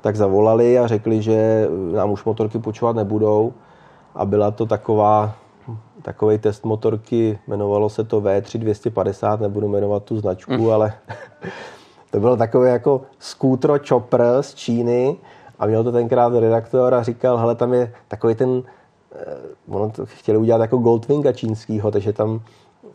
[0.00, 3.52] tak zavolali a řekli, že nám už motorky počovat nebudou
[4.14, 5.32] a byla to taková
[6.02, 10.70] takový test motorky, jmenovalo se to V3 250, nebudu jmenovat tu značku, mm.
[10.70, 10.92] ale
[12.10, 15.16] to byl takový jako skútro chopper z Číny
[15.58, 18.62] a měl to tenkrát redaktor a říkal, hele, tam je takový ten,
[19.12, 19.36] eh,
[19.68, 22.40] ono to chtěli udělat jako Goldwinga čínskýho, takže tam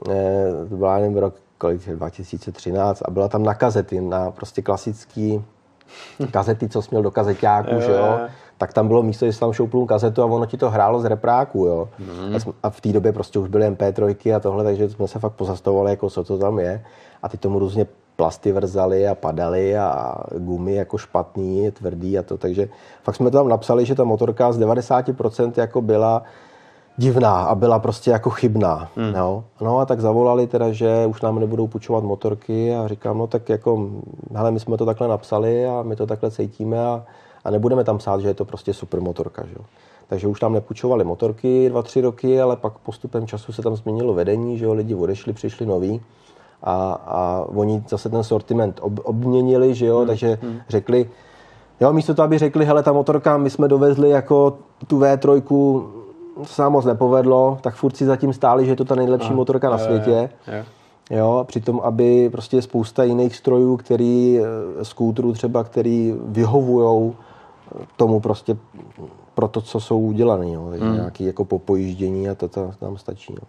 [0.10, 5.46] eh, to byla nevím, rok kolik, 2013 a byla tam na kazety, na prostě klasický
[6.32, 8.20] kazety, co jsi měl do kazeťáku, že jo,
[8.58, 11.66] tak tam bylo místo, že tam šoupnul kazetu a ono ti to hrálo z repráku,
[11.66, 11.90] jo.
[12.00, 12.36] Mm.
[12.64, 15.92] A v té době prostě už byly MP3 a tohle, takže jsme se fakt pozastavovali,
[15.92, 16.84] jako co to tam je.
[17.24, 22.38] A ty tomu různě plasty vrzaly a padaly a gumy jako špatný, tvrdý a to.
[22.38, 22.70] Takže
[23.04, 26.24] fakt jsme tam napsali, že ta motorka z 90% jako byla
[26.98, 28.90] divná a byla prostě jako chybná.
[28.96, 29.16] Mm.
[29.16, 29.44] Jo?
[29.62, 33.50] No a tak zavolali teda, že už nám nebudou půjčovat motorky a říkám, no tak
[33.50, 33.90] jako,
[34.36, 37.06] hele, my jsme to takhle napsali a my to takhle cítíme a
[37.44, 39.46] a nebudeme tam psát, že je to prostě super motorka.
[39.46, 39.66] Že jo.
[40.08, 44.14] Takže už tam nepůjčovali motorky dva, tři roky, ale pak postupem času se tam změnilo
[44.14, 46.02] vedení, že jo, lidi odešli, přišli noví
[46.64, 50.08] a, a oni zase ten sortiment ob, obměnili, že jo, hmm.
[50.08, 50.60] takže hmm.
[50.70, 51.10] řekli,
[51.82, 55.42] jo, místo toho, aby řekli, hele, ta motorka, my jsme dovezli jako tu V3,
[56.36, 59.30] to se nám moc nepovedlo, tak furt si zatím stáli, že je to ta nejlepší
[59.30, 60.12] a, motorka na světě.
[60.12, 60.66] Je, je.
[61.10, 67.14] Jo, přitom, aby prostě spousta jiných strojů, který, eh, skútrů třeba, který vyhovují
[67.96, 68.58] tomu prostě
[69.34, 70.46] pro to, co jsou udělané.
[70.46, 70.64] No.
[70.64, 70.96] Hmm.
[70.96, 73.34] Nějaký jako popojíždění a to, to nám stačí.
[73.34, 73.48] No.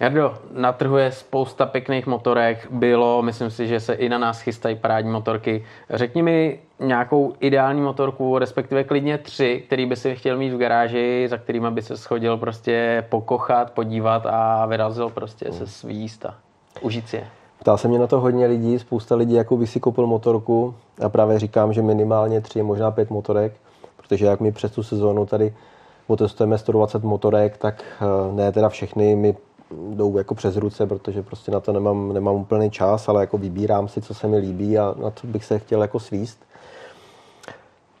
[0.00, 4.40] Jardo, na trhu je spousta pěkných motorek, bylo, myslím si, že se i na nás
[4.40, 5.64] chystají parádní motorky.
[5.90, 11.26] Řekni mi nějakou ideální motorku, respektive klidně tři, který by si chtěl mít v garáži,
[11.28, 16.34] za kterými by se schodil prostě pokochat, podívat a vyrazil prostě se svý jísta.
[16.80, 17.26] Užít si je.
[17.58, 20.74] Ptá se mě na to hodně lidí, spousta lidí, jako by si koupil motorku.
[21.00, 23.52] Já právě říkám, že minimálně tři, možná pět motorek,
[23.96, 25.54] protože jak my přes tu sezónu tady
[26.06, 29.36] otestujeme 120 motorek, tak eh, ne teda všechny mi
[29.70, 33.88] jdou jako přes ruce, protože prostě na to nemám, nemám úplný čas, ale jako vybírám
[33.88, 36.38] si, co se mi líbí a na co bych se chtěl jako svíst.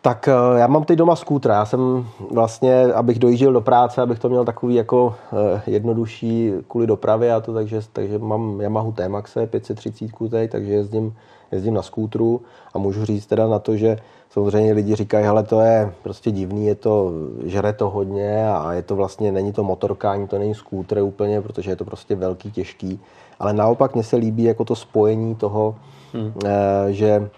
[0.06, 1.50] Tak eh, já mám teď doma skútr.
[1.50, 6.86] Já jsem vlastně, abych dojížděl do práce, abych to měl takový jako eh, jednodušší kvůli
[6.86, 11.14] dopravě a to, takže, takže mám Yamahu T-Maxe 530 teď, takže jezdím,
[11.52, 12.40] jezdím na skútru
[12.74, 13.98] a můžu říct teda na to, že
[14.30, 17.12] samozřejmě lidi říkají, ale to je prostě divný, je to,
[17.44, 21.40] žere to hodně a je to vlastně, není to motorka, ani to není skútr úplně,
[21.40, 23.00] protože je to prostě velký, těžký.
[23.38, 25.74] Ale naopak mně se líbí jako to spojení toho,
[26.12, 26.32] hmm.
[26.44, 27.30] Eh, že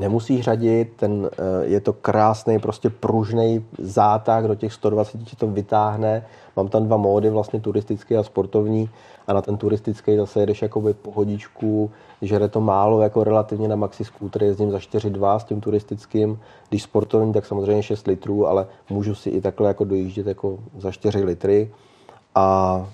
[0.00, 5.46] nemusíš řadit, ten, eh, je to krásný, prostě pružný zátah, do těch 120 ti to
[5.46, 6.26] vytáhne.
[6.56, 8.90] Mám tam dva módy, vlastně turistický a sportovní
[9.26, 11.90] a na ten turistický zase jedeš jakoby pohodičku,
[12.22, 16.82] žere to málo, jako relativně na maxi scooter jezdím za 4,2 s tím turistickým, když
[16.82, 21.24] sportovní, tak samozřejmě 6 litrů, ale můžu si i takhle jako dojíždět jako za 4
[21.24, 21.70] litry
[22.34, 22.86] a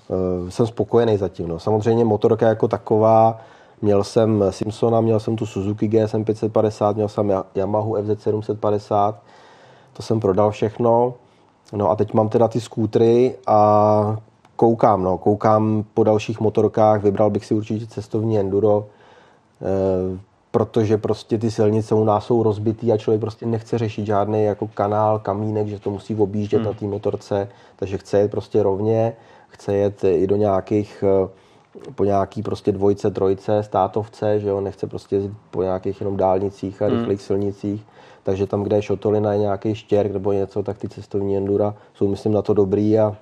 [0.47, 1.47] e, jsem spokojený zatím.
[1.47, 1.59] No.
[1.59, 3.39] Samozřejmě motorka jako taková,
[3.81, 9.21] Měl jsem Simpsona, měl jsem tu Suzuki GSM 550, měl jsem Yamahu FZ 750,
[9.93, 11.13] to jsem prodal všechno.
[11.73, 14.17] No a teď mám teda ty skútry a
[14.55, 18.85] koukám, no, koukám po dalších motorkách, vybral bych si určitě cestovní enduro,
[19.61, 20.19] e,
[20.51, 24.67] protože prostě ty silnice u nás jsou rozbitý a člověk prostě nechce řešit žádný jako
[24.67, 26.67] kanál, kamínek, že to musí objíždět hmm.
[26.67, 29.13] na té motorce, takže chce jet prostě rovně,
[29.47, 31.29] chce jet i do nějakých e,
[31.95, 36.81] po nějaký prostě dvojce, trojce, státovce, že jo, nechce prostě jezdit po nějakých jenom dálnicích
[36.81, 36.97] a hmm.
[36.97, 37.85] rychlých silnicích,
[38.23, 42.07] takže tam, kde je šotolina, je nějaký štěrk nebo něco, tak ty cestovní endura jsou,
[42.07, 43.15] myslím, na to dobrý a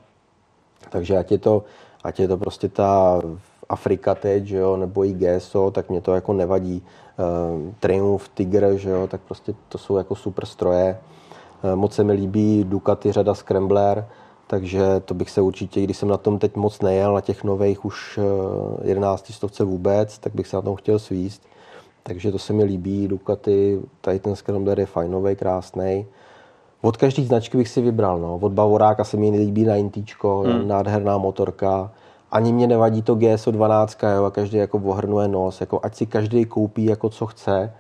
[0.90, 1.64] takže ať je to,
[2.04, 3.22] ať je to prostě ta
[3.70, 6.84] Afrika teď, že jo, nebo i GSO, tak mě to jako nevadí.
[7.18, 11.00] Uh, Triumph, Tiger, že jo, tak prostě to jsou jako super stroje.
[11.64, 14.08] Uh, moc se mi líbí Ducati řada Scrambler,
[14.50, 17.86] takže to bych se určitě, když jsem na tom teď moc nejel, na těch nových
[17.86, 18.20] už
[18.84, 21.42] 11 stovce vůbec, tak bych se na tom chtěl svíst.
[22.04, 26.06] Takže to se mi líbí, Ducati, tady ten Scrambler je fajnový, krásný.
[26.82, 28.40] Od každé značky bych si vybral, no.
[28.42, 30.68] Od Bavoráka se mi líbí 90, hmm.
[30.68, 31.92] nádherná motorka.
[32.32, 36.06] Ani mě nevadí to GSO 12, jo, a každý jako ohrnuje nos, jako ať si
[36.06, 37.74] každý koupí jako co chce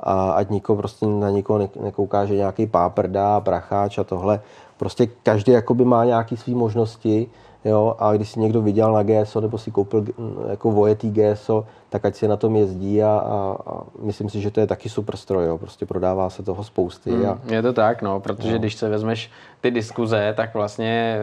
[0.00, 4.40] a ať nikoho prostě na nikoho nekouká, že nějaký páprda, pracháč a tohle.
[4.76, 7.26] Prostě každý jakoby má nějaké své možnosti,
[7.64, 10.04] jo, a když si někdo viděl na GSO nebo si koupil
[10.50, 14.50] jako vojetý GSO, tak ať si na tom jezdí a, a, a myslím si, že
[14.50, 15.58] to je taky super stroj, jo.
[15.58, 17.10] prostě prodává se toho spousty.
[17.26, 17.38] A...
[17.50, 18.58] Je to tak, no, protože no.
[18.58, 21.20] když se vezmeš ty diskuze, tak vlastně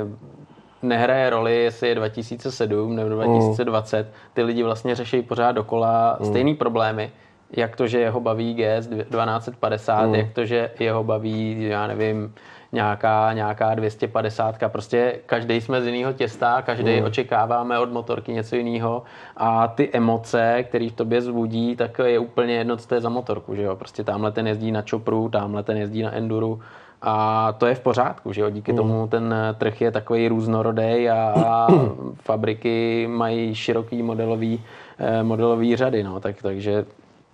[0.81, 3.97] nehraje roli, jestli je 2007 nebo 2020.
[3.97, 4.13] Mm.
[4.33, 6.25] Ty lidi vlastně řeší pořád dokola mm.
[6.25, 7.11] stejný problémy.
[7.57, 10.15] Jak to, že jeho baví GS 1250, mm.
[10.15, 12.33] jak to, že jeho baví, já nevím,
[12.71, 14.55] nějaká, nějaká 250.
[14.67, 17.05] Prostě každý jsme z jiného těsta, každý mm.
[17.05, 19.03] očekáváme od motorky něco jiného
[19.37, 23.09] a ty emoce, které v tobě zvudí, tak je úplně jedno, co to je za
[23.09, 23.55] motorku.
[23.55, 23.75] Že jo?
[23.75, 26.61] Prostě tamhle ten jezdí na čopru, tamhle ten jezdí na enduru
[27.01, 28.49] a to je v pořádku, že jo?
[28.49, 28.77] Díky mm.
[28.77, 31.67] tomu ten trh je takový různorodý a, a
[32.21, 34.63] fabriky mají široký modelový,
[34.99, 36.85] eh, modelový řady, no, tak, takže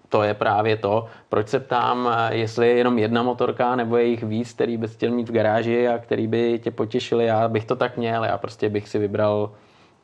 [0.10, 4.24] to je právě to, proč se ptám, jestli je jenom jedna motorka nebo je jich
[4.24, 7.26] víc, který bys chtěl mít v garáži a který by tě potěšili.
[7.26, 9.52] Já bych to tak měl, já prostě bych si vybral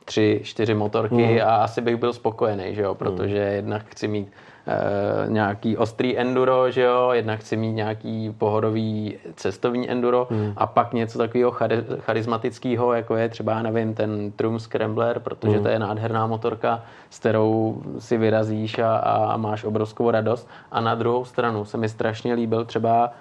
[0.05, 1.39] tři, čtyři motorky mm.
[1.47, 4.31] a asi bych byl spokojený, že jo, protože jednak chci mít
[4.67, 10.53] e, nějaký ostrý enduro, že jo, jednak chci mít nějaký pohodový cestovní enduro mm.
[10.57, 15.63] a pak něco takového chari- charismatického, jako je třeba, nevím, ten Trum Scrambler, protože mm.
[15.63, 20.49] to je nádherná motorka, s kterou si vyrazíš a, a máš obrovskou radost.
[20.71, 23.13] A na druhou stranu se mi strašně líbil třeba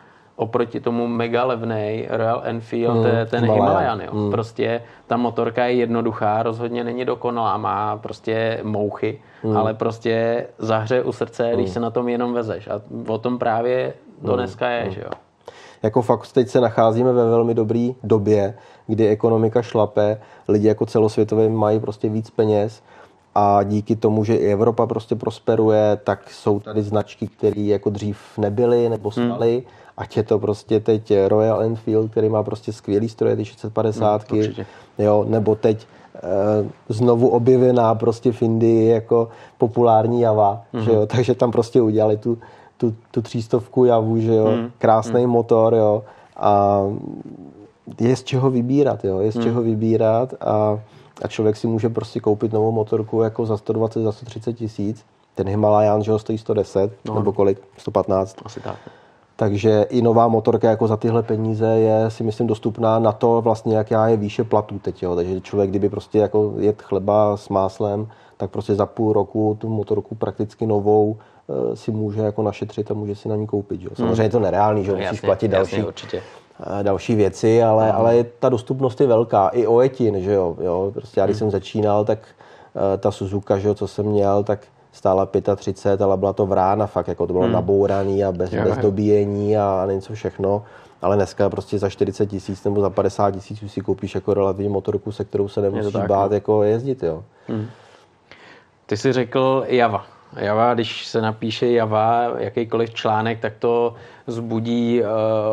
[0.42, 4.00] oproti tomu mega levnej Royal Enfield, mm, ten Himalayan.
[4.00, 4.10] Jo.
[4.14, 4.30] Mm.
[4.30, 9.56] Prostě ta motorka je jednoduchá, rozhodně není dokonalá, má prostě mouchy, mm.
[9.56, 11.54] ale prostě zahře u srdce, mm.
[11.54, 12.68] když se na tom jenom vezeš.
[12.68, 14.36] A o tom právě to mm.
[14.36, 14.90] dneska je, mm.
[14.90, 15.10] že jo.
[15.82, 18.54] Jako fakt teď se nacházíme ve velmi dobré době,
[18.86, 22.82] kdy ekonomika šlape, lidi jako celosvětově mají prostě víc peněz
[23.34, 28.18] a díky tomu, že i Evropa prostě prosperuje, tak jsou tady značky, které jako dřív
[28.38, 29.52] nebyly nebo staly.
[29.52, 34.32] Hmm ať je to prostě teď Royal Enfield, který má prostě skvělý stroje, ty 650,
[34.32, 34.42] hmm,
[34.98, 40.82] jo, nebo teď e, znovu objevená prostě v Indii jako populární java, hmm.
[40.82, 42.38] že jo, takže tam prostě udělali tu,
[42.76, 44.70] tu, tu třístovku javu, že jo, hmm.
[44.78, 45.30] krásný hmm.
[45.30, 46.02] motor, jo,
[46.36, 46.80] a
[48.00, 49.44] je z čeho vybírat, jo, je z hmm.
[49.44, 50.80] čeho vybírat a,
[51.22, 55.48] a člověk si může prostě koupit novou motorku jako za 120, za 130 tisíc, ten
[55.48, 57.14] Himalayan, že jo, stojí 110, no.
[57.14, 58.36] nebo kolik, 115.
[58.44, 58.76] Asi tak.
[59.42, 63.76] Takže i nová motorka jako za tyhle peníze je si myslím dostupná na to vlastně,
[63.76, 65.02] jak já je výše platů teď.
[65.02, 65.16] Jo.
[65.16, 69.68] Takže člověk, kdyby prostě jako jet chleba s máslem, tak prostě za půl roku tu
[69.68, 73.82] motorku prakticky novou eh, si může jako našetřit a může si na ní koupit.
[73.82, 73.90] Jo.
[73.94, 76.22] Samozřejmě je to nereálný, že musíš jasně, platit další, jasně, určitě.
[76.60, 78.00] Eh, další věci, ale, hmm.
[78.00, 79.48] ale ta dostupnost je velká.
[79.48, 80.56] I ojetin, že jo.
[80.60, 80.90] jo.
[80.94, 81.38] Prostě já když hmm.
[81.38, 82.18] jsem začínal, tak
[82.94, 84.60] eh, ta Suzuka, že jo, co jsem měl, tak
[84.92, 87.52] stála 35, ale byla to vrána fakt, jako to bylo hmm.
[87.52, 90.64] nabouraný a bez, jo, bez dobíjení a něco všechno.
[91.02, 95.12] Ale dneska prostě za 40 tisíc nebo za 50 tisíc si koupíš jako relativní motorku,
[95.12, 96.34] se kterou se nemusíš tak, bát no.
[96.34, 97.24] jako jezdit, jo.
[97.48, 97.66] Hmm.
[98.86, 100.04] Ty jsi řekl Java.
[100.36, 103.94] Java, když se napíše Java, jakýkoliv článek, tak to
[104.26, 105.08] zbudí uh,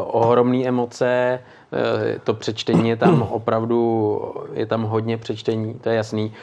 [0.08, 1.39] ohromné emoce.
[1.71, 4.21] Uh, to přečtení je tam opravdu,
[4.54, 6.34] je tam hodně přečtení, to je jasný.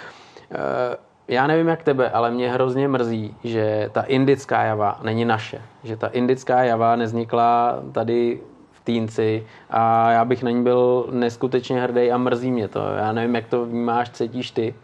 [0.51, 0.95] Uh,
[1.29, 5.63] já nevím jak tebe, ale mě hrozně mrzí, že ta indická java není naše.
[5.85, 8.41] Že ta indická java neznikla tady
[8.73, 12.81] v Týnci a já bych na ní byl neskutečně hrdý a mrzí mě to.
[12.81, 14.75] Já nevím, jak to vnímáš, cítíš ty.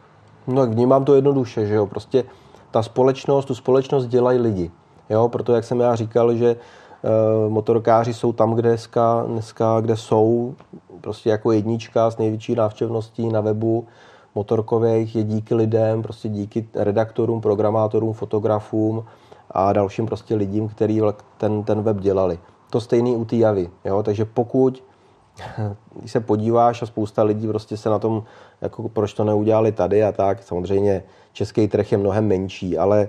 [0.47, 1.87] No, vnímám to jednoduše, že jo.
[1.87, 2.25] Prostě
[2.71, 4.71] ta společnost, tu společnost dělají lidi.
[5.11, 6.57] Jo, proto jak jsem já říkal, že e,
[7.49, 10.55] motorkáři jsou tam, kde dneska, dneska, kde jsou,
[11.01, 13.87] prostě jako jednička s největší návštěvností na webu,
[14.35, 19.05] motorkových je díky lidem, prostě díky redaktorům, programátorům, fotografům
[19.51, 21.03] a dalším prostě lidím, kteří
[21.39, 22.39] ten, ten web dělali.
[22.71, 24.03] To stejný u té javy, jo?
[24.03, 24.85] takže pokud
[26.07, 28.23] se podíváš a spousta lidí prostě se na tom,
[28.61, 31.03] jako proč to neudělali tady a tak, samozřejmě
[31.33, 33.09] český trh je mnohem menší, ale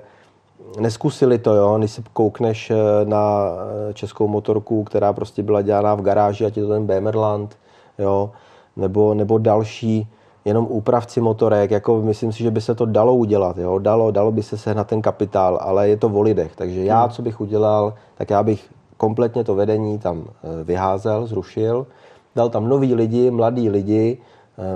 [0.80, 3.50] neskusili to, jo, když si koukneš eh, na
[3.90, 7.58] eh, českou motorku, která prostě byla dělána v garáži, ať je to ten Bemerland,
[8.00, 8.32] jo,
[8.76, 10.08] nebo, nebo další,
[10.46, 13.80] jenom úpravci motorek, jako myslím si, že by se to dalo udělat, jo?
[13.80, 16.52] Dalo, dalo by se sehnat ten kapitál, ale je to v lidech.
[16.56, 17.12] Takže já, hmm.
[17.12, 21.88] co bych udělal, tak já bych kompletně to vedení tam eh, vyházel, zrušil,
[22.36, 24.18] dal tam nový lidi, mladí lidi,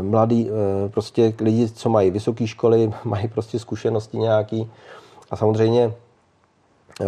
[0.01, 0.49] mladí,
[0.87, 4.71] prostě lidi, co mají vysoké školy, mají prostě zkušenosti nějaký
[5.31, 5.93] a samozřejmě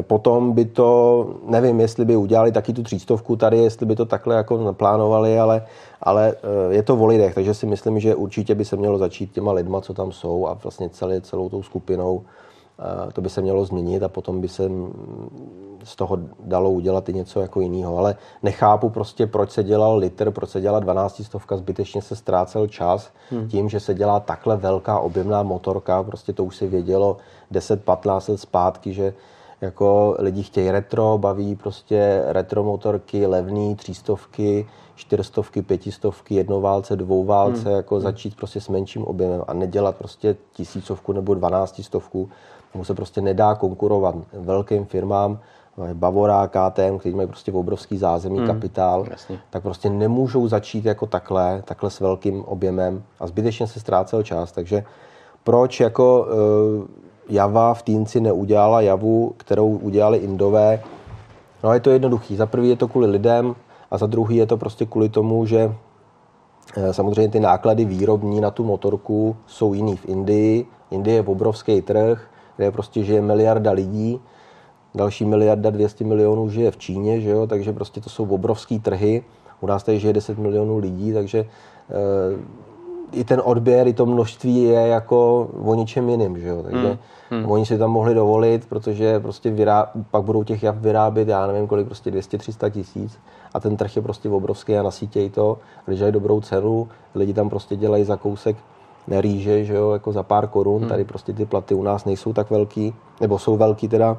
[0.02, 4.36] Potom by to, nevím, jestli by udělali taky tu třístovku tady, jestli by to takhle
[4.36, 5.66] jako naplánovali, ale,
[6.02, 9.32] ale eh, je to o lidech, takže si myslím, že určitě by se mělo začít
[9.32, 12.22] těma lidma, co tam jsou a vlastně celý, celou tou skupinou
[12.80, 14.70] eh, to by se mělo změnit a potom by se
[15.84, 17.98] z toho dalo udělat i něco jako jiného.
[17.98, 22.68] Ale nechápu prostě, proč se dělal litr, proč se dělala 12 stovka, zbytečně se ztrácel
[22.68, 23.48] čas hmm.
[23.48, 27.18] tím, že se dělá takhle velká objemná motorka, prostě to už se vědělo
[27.52, 29.14] 10-15 let zpátky, že
[29.62, 37.76] jako lidi chtějí retro, baví prostě retro motorky, levný, třístovky, čtyřstovky, pětistovky, jednoválce, dvouválce, hmm.
[37.76, 38.04] jako hmm.
[38.04, 42.30] začít prostě s menším objemem a nedělat prostě tisícovku nebo dvanáctistovku.
[42.72, 45.40] Tomu se prostě nedá konkurovat velkým firmám,
[45.94, 48.48] Bavora, KTM, kteří mají prostě obrovský zázemí, hmm.
[48.48, 49.40] kapitál, Jasně.
[49.50, 54.52] tak prostě nemůžou začít jako takhle, takhle s velkým objemem a zbytečně se ztrácel čas,
[54.52, 54.84] takže
[55.44, 60.84] proč jako eh, Java v Týnci neudělala Javu, kterou udělali Indové.
[61.64, 62.36] No je to jednoduchý.
[62.36, 63.56] Za prvý je to kvůli lidem
[63.92, 65.76] a za druhý je to prostě kvůli tomu, že
[66.78, 70.66] eh, samozřejmě ty náklady výrobní na tu motorku jsou jiný v Indii.
[70.92, 72.28] Indie je obrovský trh,
[72.58, 74.22] kde prostě žije miliarda lidí,
[74.96, 77.48] další miliarda 200 milionů žije v Číně, že jo?
[77.48, 79.24] takže prostě to jsou obrovský trhy.
[79.62, 82.60] U nás tady žije 10 milionů lidí, takže eh,
[83.12, 86.64] i ten odběr, i to množství je jako o ničem jiným, že jo?
[86.64, 86.98] takže hmm.
[87.30, 87.52] Hmm.
[87.52, 89.92] Oni si tam mohli dovolit, protože prostě vyrá...
[90.12, 93.20] pak budou těch jav vyrábět, já nevím kolik, prostě 200-300 tisíc
[93.54, 97.76] a ten trh je prostě obrovský a nasítějí to, když dobrou cenu, lidi tam prostě
[97.76, 98.58] dělají za kousek
[99.08, 100.90] rýže, že jo, jako za pár korun, hmm.
[100.90, 104.18] tady prostě ty platy u nás nejsou tak velký, nebo jsou velký teda,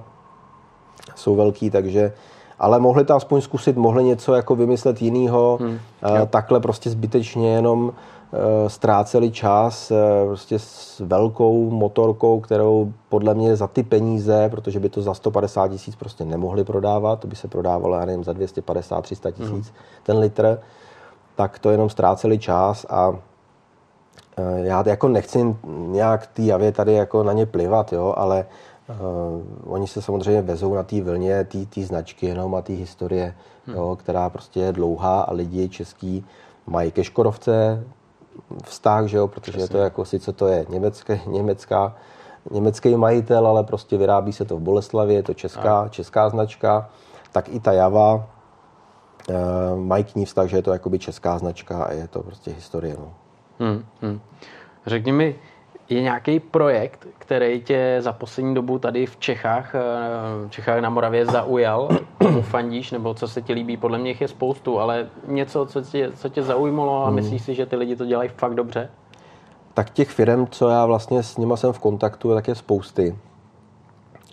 [1.15, 2.13] jsou velký, takže
[2.59, 5.79] ale mohli to aspoň zkusit, mohli něco jako vymyslet jinýho, hmm.
[6.31, 7.93] takhle prostě zbytečně jenom
[8.69, 14.89] ztráceli čas eh, prostě s velkou motorkou, kterou podle mě za ty peníze, protože by
[14.89, 19.33] to za 150 tisíc prostě nemohli prodávat, to by se prodávalo, já nevím, za 250-300
[19.33, 19.77] tisíc mm.
[20.03, 20.59] ten litr,
[21.37, 23.13] tak to jenom ztráceli čas a
[24.37, 28.47] eh, já jako nechci nějak ty javě tady jako na ně plivat, jo, ale
[28.89, 33.35] uh, oni se samozřejmě vezou na té vlně té značky jenom a té historie,
[33.67, 33.77] hmm.
[33.77, 36.25] jo, která prostě je dlouhá a lidi český
[36.67, 37.85] mají ke Škodovce
[38.65, 39.69] vztah, že jo, protože Přesně.
[39.69, 41.97] to jako, sice to je německé, německá,
[42.51, 46.91] německý majitel, ale prostě vyrábí se to v Boleslavě, je to česká, česká značka,
[47.33, 48.27] tak i ta Java
[49.29, 49.35] e,
[49.77, 52.97] mají k ní vztah, že je to jakoby česká značka a je to prostě historie.
[52.99, 53.13] No.
[53.59, 54.21] Hmm, hmm.
[54.87, 55.39] Řekni mi,
[55.91, 59.81] je nějaký projekt, který tě za poslední dobu tady v Čechách, eh,
[60.47, 61.89] v Čechách na Moravě zaujal,
[62.41, 63.77] fandíš, nebo co se ti líbí?
[63.77, 67.15] Podle mě je spoustu, ale něco, co tě, co tě zaujmulo a hmm.
[67.15, 68.91] myslíš si, že ty lidi to dělají fakt dobře?
[69.75, 73.17] Tak těch firm, co já vlastně s nima jsem v kontaktu, tak je spousty.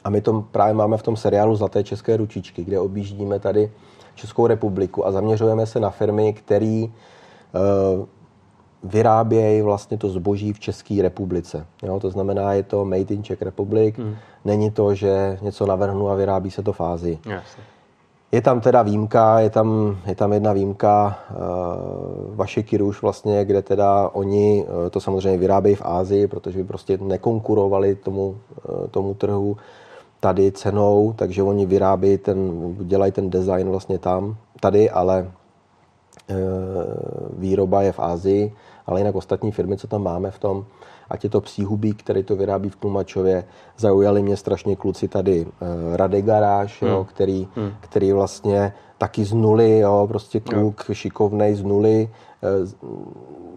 [0.03, 3.71] A my to právě máme v tom seriálu Zlaté české ručičky, kde objíždíme tady
[4.15, 8.05] Českou republiku a zaměřujeme se na firmy, které uh,
[8.83, 11.65] vyrábějí vlastně to zboží v České republice.
[11.83, 14.15] Jo, to znamená, je to made in Czech Republic, hmm.
[14.45, 17.19] není to, že něco navrhnu a vyrábí se to v Ázii.
[17.25, 17.63] Jasně.
[18.31, 21.37] Je tam teda výjimka, je tam, je tam jedna výjimka, uh,
[22.35, 26.97] vaše Kiruš vlastně, kde teda oni uh, to samozřejmě vyrábějí v Ázii, protože by prostě
[27.01, 29.57] nekonkurovali tomu, uh, tomu trhu
[30.19, 35.31] tady cenou, takže oni vyrábějí ten, dělají ten design vlastně tam, tady, ale
[37.37, 38.53] výroba je v Ázii
[38.87, 40.65] ale jinak ostatní firmy, co tam máme v tom,
[41.09, 43.43] ať je to Psíhubík, který to vyrábí v Tlumačově,
[43.77, 45.51] zaujali mě strašně kluci tady uh,
[45.95, 46.91] Rade Garáž, hmm.
[46.91, 47.71] jo, který, hmm.
[47.79, 50.95] který vlastně taky z nuly, jo, prostě kluk jo.
[50.95, 52.09] šikovnej z nuly,
[52.63, 53.01] uh,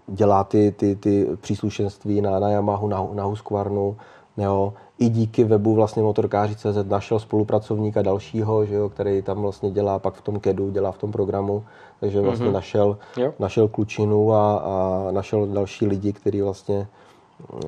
[0.07, 3.97] dělá ty, ty, ty příslušenství na, na Yamahu, na, na Husqvarnu,
[4.37, 9.99] jo, i díky webu vlastně motorkáři.cz našel spolupracovníka dalšího, že jo, který tam vlastně dělá
[9.99, 11.63] pak v tom KEDu, dělá v tom programu,
[11.99, 12.53] takže vlastně mm-hmm.
[12.53, 12.97] našel,
[13.39, 16.87] našel klučinu a, a našel další lidi, kteří vlastně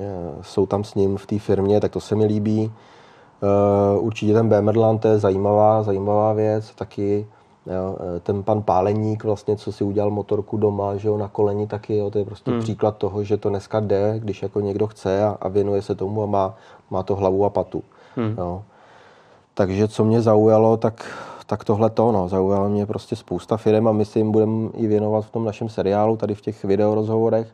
[0.42, 2.72] jsou tam s ním v té firmě, tak to se mi líbí.
[3.42, 7.26] E, určitě ten Bemerland, to je zajímavá, zajímavá věc, taky
[7.66, 11.66] Jo, e, ten pan Páleník, vlastně, co si udělal motorku doma, že jo, na koleni
[11.66, 12.60] taky, jo, to je prostě hmm.
[12.60, 16.22] příklad toho, že to dneska jde, když jako někdo chce a, a věnuje se tomu
[16.22, 16.54] a má,
[16.90, 17.82] má to hlavu a patu.
[18.16, 18.34] Hmm.
[18.38, 18.62] Jo.
[19.54, 21.06] Takže co mě zaujalo, tak,
[21.46, 24.86] tak tohle to, no, zaujalo mě prostě spousta firm a my si jim budeme i
[24.86, 27.48] věnovat v tom našem seriálu, tady v těch videorozhovorech.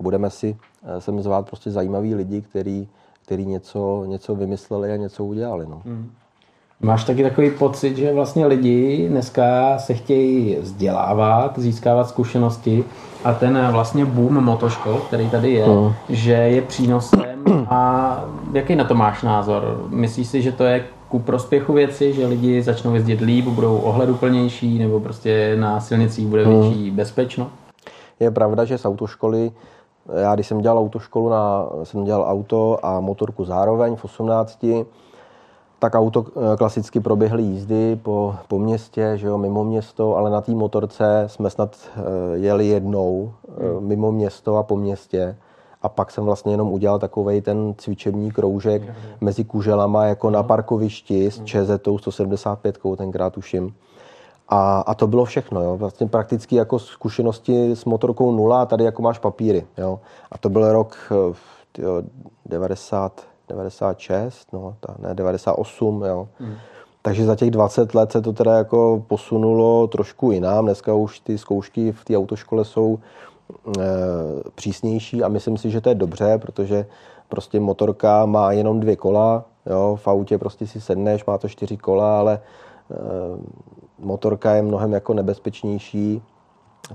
[0.00, 2.88] Budeme si e, sem zvát prostě zajímavý lidi, který,
[3.22, 5.66] který něco, něco vymysleli a něco udělali.
[5.66, 5.82] No.
[5.84, 6.10] Hmm.
[6.80, 12.84] Máš taky takový pocit, že vlastně lidi dneska se chtějí vzdělávat, získávat zkušenosti
[13.24, 15.92] a ten vlastně boom motoškol, který tady je, mm.
[16.08, 17.15] že je přínosem
[17.68, 19.86] a jaký na to máš názor?
[19.88, 24.78] Myslíš si, že to je ku prospěchu věci, že lidi začnou jezdit líp, budou ohleduplnější
[24.78, 26.60] nebo prostě na silnicích bude hmm.
[26.60, 26.96] větší hmm.
[26.96, 27.50] bezpečno?
[28.20, 29.50] Je pravda, že z autoškoly,
[30.22, 34.66] já když jsem dělal autoškolu, na, jsem dělal auto a motorku zároveň v 18,
[35.78, 40.40] tak auto eh, klasicky proběhly jízdy po, po městě, že jo, mimo město, ale na
[40.40, 42.00] té motorce jsme snad eh,
[42.34, 43.86] jeli jednou hmm.
[43.86, 45.36] mimo město a po městě
[45.86, 48.94] a pak jsem vlastně jenom udělal takový ten cvičební kroužek je.
[49.20, 53.74] mezi kuželama jako na parkovišti s ČZ 175, tenkrát tuším.
[54.48, 55.76] A, a to bylo všechno, jo.
[55.76, 60.00] Vlastně prakticky jako zkušenosti s motorkou nula a tady jako máš papíry, jo.
[60.32, 61.12] A to byl rok
[61.72, 62.02] tyjo,
[62.46, 66.28] 90, 96, no, ta, ne, 98, jo.
[66.38, 66.54] Hmm.
[67.02, 70.64] Takže za těch 20 let se to teda jako posunulo trošku jinam.
[70.64, 72.98] Dneska už ty zkoušky v té autoškole jsou
[74.54, 76.86] přísnější a myslím si, že to je dobře, protože
[77.28, 81.76] prostě motorka má jenom dvě kola, jo, v autě prostě si sedneš, má to čtyři
[81.76, 82.40] kola, ale e,
[83.98, 86.22] motorka je mnohem jako nebezpečnější,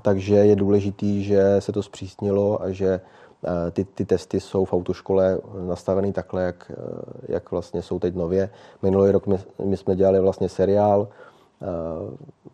[0.01, 4.73] takže je důležitý, že se to zpřísnilo a že e, ty, ty testy jsou v
[4.73, 5.37] autoškole
[5.67, 6.71] nastaveny takhle, jak,
[7.27, 8.49] jak vlastně jsou teď nově.
[8.81, 11.07] Minulý rok my, my jsme dělali vlastně seriál,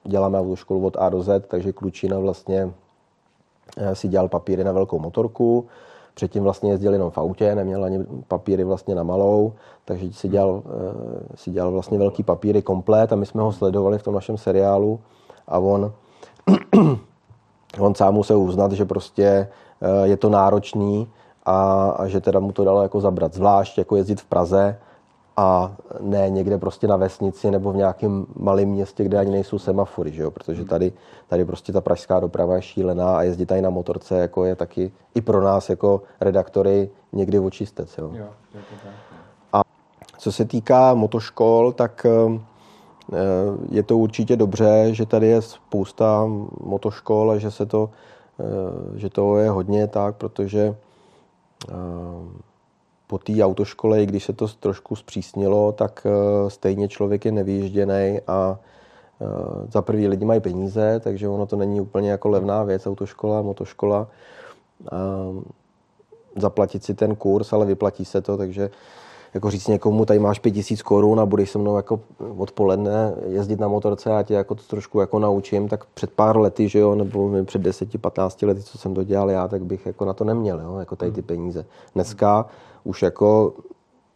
[0.03, 2.86] děláme autoškolu od A do Z, takže klučina vlastně Eh,
[3.93, 5.67] si dělal papíry na velkou motorku,
[6.17, 9.53] předtím vlastně jezdil jenom v autě, neměl ani papíry vlastně na malou,
[9.85, 13.97] takže si dělal, eh, si dělal vlastně velký papíry komplet a my jsme ho sledovali
[13.97, 14.99] v tom našem seriálu
[15.47, 15.93] a on,
[17.79, 19.47] on sám musel uznat, že prostě
[19.81, 21.07] eh, je to náročný
[21.45, 23.33] a, a že teda mu to dalo jako zabrat.
[23.33, 24.79] Zvlášť jako jezdit v Praze,
[25.37, 30.11] a ne někde prostě na vesnici nebo v nějakém malém městě, kde ani nejsou semafory,
[30.11, 30.31] že jo?
[30.31, 30.67] protože hmm.
[30.67, 30.93] tady,
[31.27, 34.91] tady prostě ta pražská doprava je šílená a jezdit tady na motorce jako je taky
[35.15, 37.97] i pro nás jako redaktory někdy očistec.
[37.97, 38.11] Jo?
[38.13, 38.93] Jo, to tak.
[39.53, 39.61] A
[40.17, 42.39] co se týká motoškol, tak eh,
[43.69, 46.25] je to určitě dobře, že tady je spousta
[46.63, 47.89] motoškol a že se to,
[48.39, 50.75] eh, že to je hodně tak, protože
[51.69, 51.73] eh,
[53.07, 58.19] po té autoškole, i když se to trošku zpřísnilo, tak eh, stejně člověk je nevýježděný
[58.27, 58.59] a
[59.21, 59.25] eh,
[59.71, 64.07] za prvý lidi mají peníze, takže ono to není úplně jako levná věc, autoškola, motoškola.
[66.35, 68.69] Zaplatit si ten kurz, ale vyplatí se to, takže
[69.33, 71.99] jako říct někomu, tady máš 5000 korun a budeš se mnou jako
[72.37, 76.69] odpoledne jezdit na motorce a tě jako to trošku jako naučím, tak před pár lety,
[76.69, 80.13] že jo, nebo před 10-15 lety, co jsem to dělal já, tak bych jako na
[80.13, 81.65] to neměl, jo, jako tady ty peníze.
[81.95, 82.45] Dneska
[82.83, 83.53] už jako,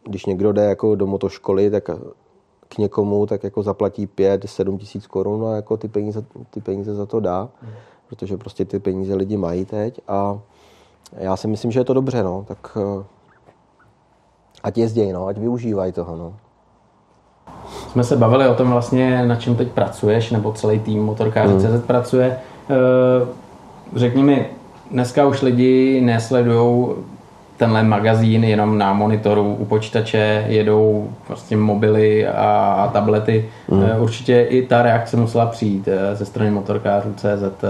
[0.04, 1.90] když někdo jde jako do motoškoly, tak
[2.68, 7.06] k někomu tak jako zaplatí 5-7 tisíc korun a jako ty peníze, ty peníze za
[7.06, 7.68] to dá, mm.
[8.08, 10.40] protože prostě ty peníze lidi mají teď a
[11.12, 12.78] já si myslím, že je to dobře, no, tak
[14.62, 16.32] ať jezdějí, no, ať využívají toho, no.
[17.92, 21.60] Jsme se bavili o tom vlastně, na čem teď pracuješ, nebo celý tým Motorkáři mm.
[21.60, 22.38] CZ pracuje.
[22.70, 23.26] Eh,
[23.96, 24.46] řekni mi,
[24.90, 26.88] dneska už lidi nesledují
[27.56, 33.48] tenhle magazín jenom na monitoru u počítače, jedou vlastně mobily a, tablety.
[33.68, 33.84] Mm.
[33.98, 37.64] Určitě i ta reakce musela přijít eh, ze strany motorkářů CZ.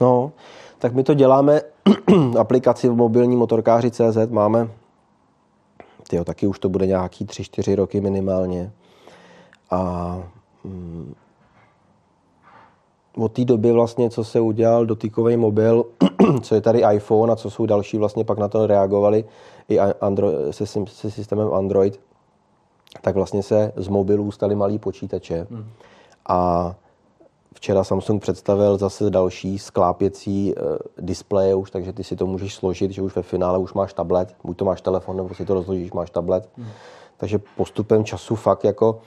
[0.00, 0.30] No,
[0.78, 1.60] tak my to děláme
[2.38, 4.68] aplikaci v mobilní motorkáři CZ máme
[6.08, 8.72] tyjo, taky už to bude nějaký 3-4 roky minimálně.
[9.70, 10.22] A
[10.64, 11.14] mm,
[13.16, 15.84] od té doby vlastně, co se udělal dotykový mobil,
[16.42, 19.24] co je tady iPhone a co jsou další, vlastně pak na to reagovali
[19.68, 22.00] i Android, se, se systémem Android,
[23.02, 25.46] tak vlastně se z mobilů staly malý počítače.
[25.50, 25.66] Hmm.
[26.28, 26.74] A
[27.54, 32.90] včera Samsung představil zase další sklápěcí uh, displeje už, takže ty si to můžeš složit,
[32.90, 35.92] že už ve finále už máš tablet, buď to máš telefon, nebo si to rozložíš,
[35.92, 36.48] máš tablet.
[36.56, 36.66] Hmm.
[37.16, 39.00] Takže postupem času fakt jako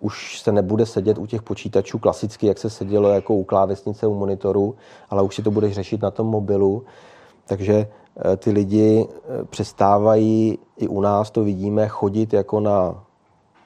[0.00, 4.14] už se nebude sedět u těch počítačů klasicky, jak se sedělo jako u klávesnice, u
[4.14, 4.74] monitoru,
[5.10, 6.84] ale už si to budeš řešit na tom mobilu.
[7.46, 7.74] Takže
[8.16, 13.04] eh, ty lidi eh, přestávají, i u nás to vidíme, chodit jako na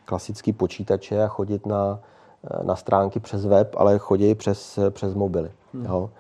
[0.05, 2.01] klasický počítače a chodit na,
[2.63, 5.51] na stránky přes web, ale chodí přes, přes mobily.
[5.75, 5.85] Hmm.
[5.85, 6.11] Jo.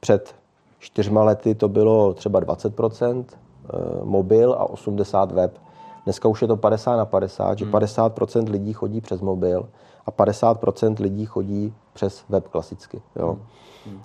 [0.00, 0.34] Před
[0.78, 3.24] čtyřma lety to bylo třeba 20%
[4.02, 5.58] mobil a 80 web.
[6.04, 8.50] Dneska už je to 50 na 50, že 50% hmm.
[8.50, 9.68] lidí chodí přes mobil
[10.06, 13.02] a 50% lidí chodí přes web klasicky.
[13.16, 13.38] Jo.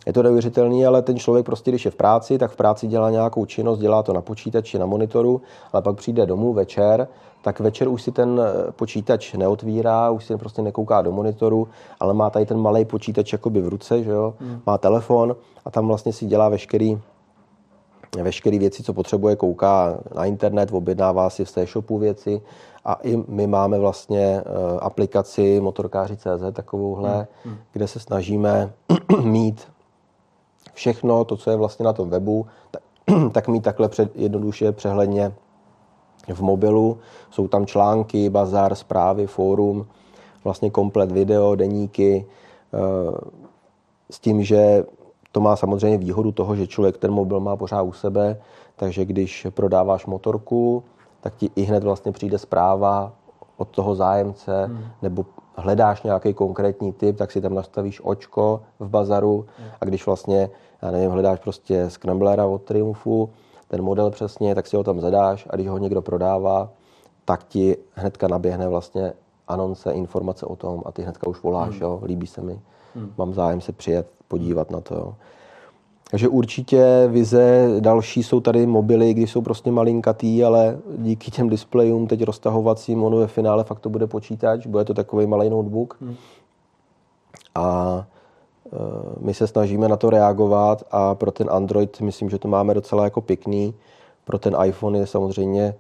[0.06, 3.10] Je to neuvěřitelný, ale ten člověk prostě, když je v práci, tak v práci dělá
[3.10, 5.42] nějakou činnost, dělá to na počítači, na monitoru,
[5.74, 7.08] ale pak přijde domů večer,
[7.42, 11.68] tak večer už si ten eh, počítač neotvírá, už si prostě nekouká do monitoru,
[12.00, 14.34] ale má tady ten malý počítač jakoby v ruce, že jo?
[14.40, 14.62] Hmm.
[14.66, 15.36] má telefon
[15.66, 17.00] a tam vlastně si dělá veškerý
[18.24, 22.42] veškeré věci, co potřebuje, kouká na internet, objednává si v shopu věci
[22.86, 27.26] a i my máme vlastně uh, aplikaci motorkáři.cz takovouhle, hmm.
[27.44, 27.58] hmm.
[27.74, 28.74] kde se snažíme
[29.24, 29.68] mít
[30.74, 32.82] všechno to, co je vlastně na tom webu, tak,
[33.32, 35.34] tak mít takhle před, jednoduše, přehledně
[36.34, 36.98] v mobilu.
[37.32, 39.88] Jsou tam články, bazar, zprávy, fórum,
[40.44, 42.26] vlastně komplet video, deníky,
[42.74, 43.18] uh,
[44.12, 44.84] s tím, že
[45.36, 48.40] to má samozřejmě výhodu toho, že člověk ten mobil má pořád u sebe,
[48.76, 50.84] takže když prodáváš motorku,
[51.22, 53.12] tak ti i hned vlastně přijde zpráva
[53.58, 54.86] od toho zájemce, hmm.
[55.02, 55.26] nebo
[55.56, 59.68] hledáš nějaký konkrétní typ, tak si tam nastavíš očko v bazaru hmm.
[59.82, 60.50] a když vlastně,
[60.82, 63.30] já nevím, hledáš prostě Scramblera od Triumfu,
[63.68, 66.70] ten model přesně, tak si ho tam zadáš a když ho někdo prodává,
[67.26, 69.14] tak ti hnedka naběhne vlastně
[69.48, 71.82] anonce, informace o tom a ty hnedka už voláš, hmm.
[71.82, 72.60] jo, líbí se mi,
[72.96, 73.14] hmm.
[73.18, 74.96] mám zájem se přijet, podívat na to.
[74.96, 75.14] Jo.
[76.12, 82.08] Takže určitě vize další jsou tady mobily, když jsou prostě malinkatý, ale díky těm displejům
[82.08, 85.98] teď roztahovacím, ono ve finále fakt to bude počítač, bude to takový malý notebook.
[86.02, 86.16] Hmm.
[87.56, 88.08] A
[88.66, 88.80] e,
[89.20, 93.04] my se snažíme na to reagovat a pro ten Android myslím, že to máme docela
[93.04, 93.74] jako pěkný.
[94.26, 95.76] Pro ten iPhone je samozřejmě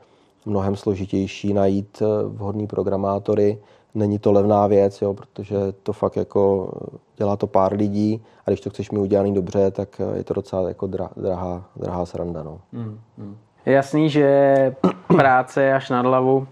[0.45, 3.57] mnohem složitější najít e, vhodný programátory
[3.95, 6.71] není to levná věc, jo, protože to fakt jako
[7.17, 10.67] dělá to pár lidí a když to chceš mi udělaný dobře, tak je to docela
[10.67, 10.87] jako
[11.17, 12.43] drahá, drahá sranda.
[12.43, 12.59] No.
[12.71, 13.37] Mm, mm.
[13.65, 14.75] Je jasný, že
[15.07, 16.47] práce je až nad hlavu.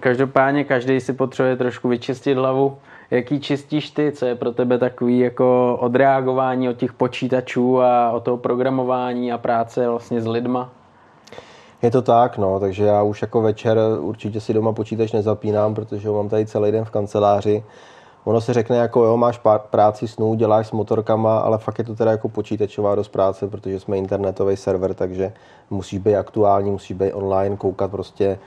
[0.00, 2.76] Každopádně každý si potřebuje trošku vyčistit hlavu.
[3.10, 4.12] Jaký čistíš ty?
[4.12, 9.38] Co je pro tebe takový jako odreagování od těch počítačů a od toho programování a
[9.38, 10.72] práce vlastně s lidma?
[11.84, 16.08] Je to tak, no, takže já už jako večer určitě si doma počítač nezapínám, protože
[16.08, 17.64] ho mám tady celý den v kanceláři.
[18.24, 21.94] Ono se řekne jako jo, máš práci snů, děláš s motorkama, ale fakt je to
[21.94, 25.32] teda jako počítačová dost práce, protože jsme internetový server, takže
[25.70, 28.38] musíš být aktuální, musíš být online, koukat prostě,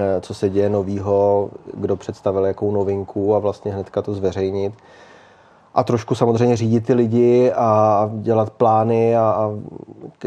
[0.00, 4.74] eh, co se děje novýho, kdo představil jakou novinku a vlastně hnedka to zveřejnit
[5.74, 9.52] a trošku samozřejmě řídit ty lidi a dělat plány a, a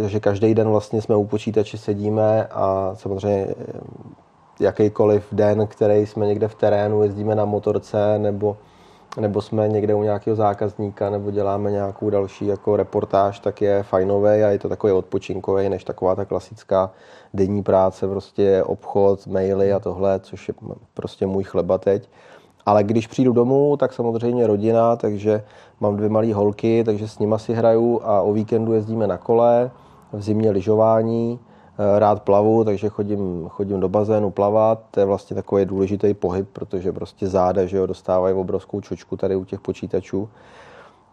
[0.08, 3.80] že každý den vlastně jsme u počítače sedíme a samozřejmě eh,
[4.60, 8.58] jakýkoliv den, který jsme někde v terénu, jezdíme na motorce nebo,
[9.20, 14.30] nebo jsme někde u nějakého zákazníka nebo děláme nějakou další jako reportáž, tak je fajnový
[14.30, 16.92] a je to takový odpočinkový, než taková ta klasická
[17.34, 20.54] denní práce, prostě obchod, maily a tohle, což je
[20.94, 22.10] prostě můj chleba teď.
[22.66, 25.44] Ale když přijdu domů, tak samozřejmě rodina, takže
[25.80, 29.72] mám dvě malé holky, takže s nima si hraju a o víkendu jezdíme na kole,
[30.14, 34.80] v zimě lyžování, eh, rád plavu, takže chodím, chodím do bazénu plavat.
[34.92, 39.36] To je vlastně takový důležitý pohyb, protože prostě záda že jo, dostávají obrovskou čočku tady
[39.36, 40.30] u těch počítačů.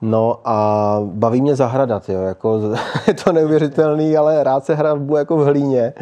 [0.02, 2.60] No a baví mě zahradat, jo, jako,
[3.06, 5.92] je to neuvěřitelný, ale rád se hrabu jako v hlíně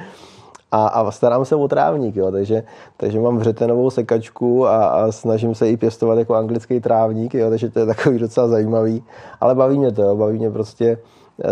[0.72, 2.62] a, a starám se o trávník, jo, takže,
[2.96, 7.70] takže mám vřetenovou sekačku a, a snažím se i pěstovat jako anglický trávník, jo, takže
[7.70, 9.04] to je takový docela zajímavý,
[9.40, 10.98] ale baví mě to, jo, baví mě prostě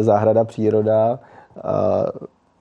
[0.01, 1.19] zahrada, příroda
[1.65, 2.05] a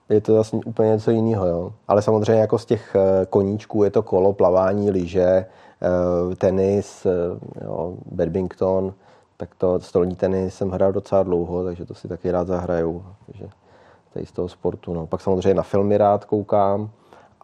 [0.08, 1.72] je to vlastně úplně něco jiného, jo.
[1.88, 7.64] Ale samozřejmě jako z těch eh, koníčků je to kolo, plavání, lyže, eh, tenis, eh,
[7.64, 8.94] jo, badminton,
[9.36, 13.04] tak to stolní tenis jsem hrál docela dlouho, takže to si taky rád zahraju.
[13.26, 13.48] Takže
[14.16, 14.94] tady z toho sportu.
[14.94, 15.06] No.
[15.06, 16.90] Pak samozřejmě na filmy rád koukám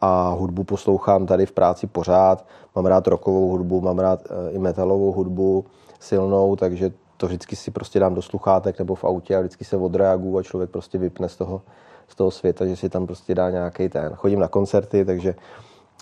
[0.00, 2.46] a hudbu poslouchám tady v práci pořád.
[2.76, 5.64] Mám rád rockovou hudbu, mám rád eh, i metalovou hudbu
[6.00, 9.76] silnou, takže to vždycky si prostě dám do sluchátek nebo v autě a vždycky se
[9.76, 11.62] odreaguju a člověk prostě vypne z toho,
[12.08, 14.14] z toho světa, že si tam prostě dá nějaký ten.
[14.14, 15.34] Chodím na koncerty, takže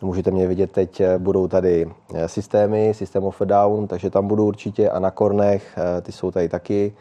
[0.03, 4.29] můžete mě vidět teď, eh, budou tady eh, systémy, System of a Down, takže tam
[4.29, 6.93] budu určitě a na Kornech, ty jsou tady taky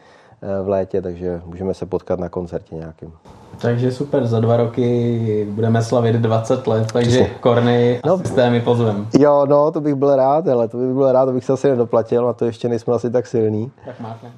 [0.62, 3.12] v létě, takže můžeme se potkat na koncertě nějakým.
[3.60, 7.34] Takže super, za dva roky budeme slavit 20 let, takže Přesně.
[7.40, 9.06] korny a no, systémy pozvem.
[9.18, 11.70] Jo, no, to bych byl rád, ale to bych byl rád, to bych se asi
[11.70, 13.70] nedoplatil, a to ještě nejsme asi tak silní.
[13.84, 14.34] Tak mákneme.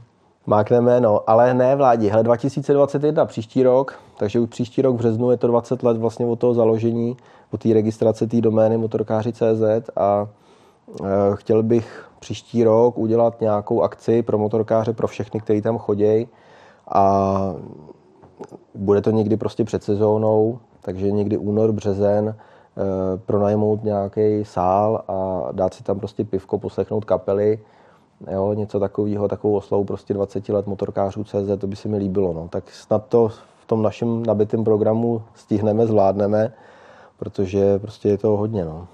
[0.46, 2.08] Mákneme, no, ale ne vládí.
[2.08, 6.26] Hele, 2021, příští rok, takže už příští rok v březnu je to 20 let vlastně
[6.26, 7.16] od toho založení,
[7.50, 14.22] od té registrace té domény motorkáři.cz a e, chtěl bych příští rok udělat nějakou akci
[14.22, 16.28] pro motorkáře, pro všechny, kteří tam chodí
[16.88, 17.54] a
[18.74, 22.36] bude to někdy prostě před sezónou, takže někdy únor, březen,
[23.26, 27.58] pronajmout nějaký sál a dát si tam prostě pivko, poslechnout kapely,
[28.32, 32.32] jo, něco takového, takovou oslavu prostě 20 let motorkářů CZ, to by se mi líbilo.
[32.32, 32.48] No.
[32.48, 36.52] Tak snad to v tom našem nabitém programu stihneme, zvládneme,
[37.18, 38.64] protože prostě je to hodně.
[38.64, 38.86] No.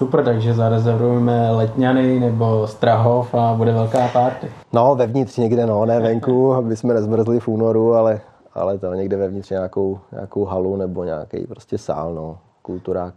[0.00, 4.46] Super, takže zarezervujeme Letňany nebo Strahov a bude velká party.
[4.72, 8.20] No, vevnitř někde, no, ne venku, aby jsme nezmrzli v únoru, ale,
[8.54, 13.14] ale to někde vevnitř nějakou, nějakou halu nebo nějaký prostě sál, no, kulturák.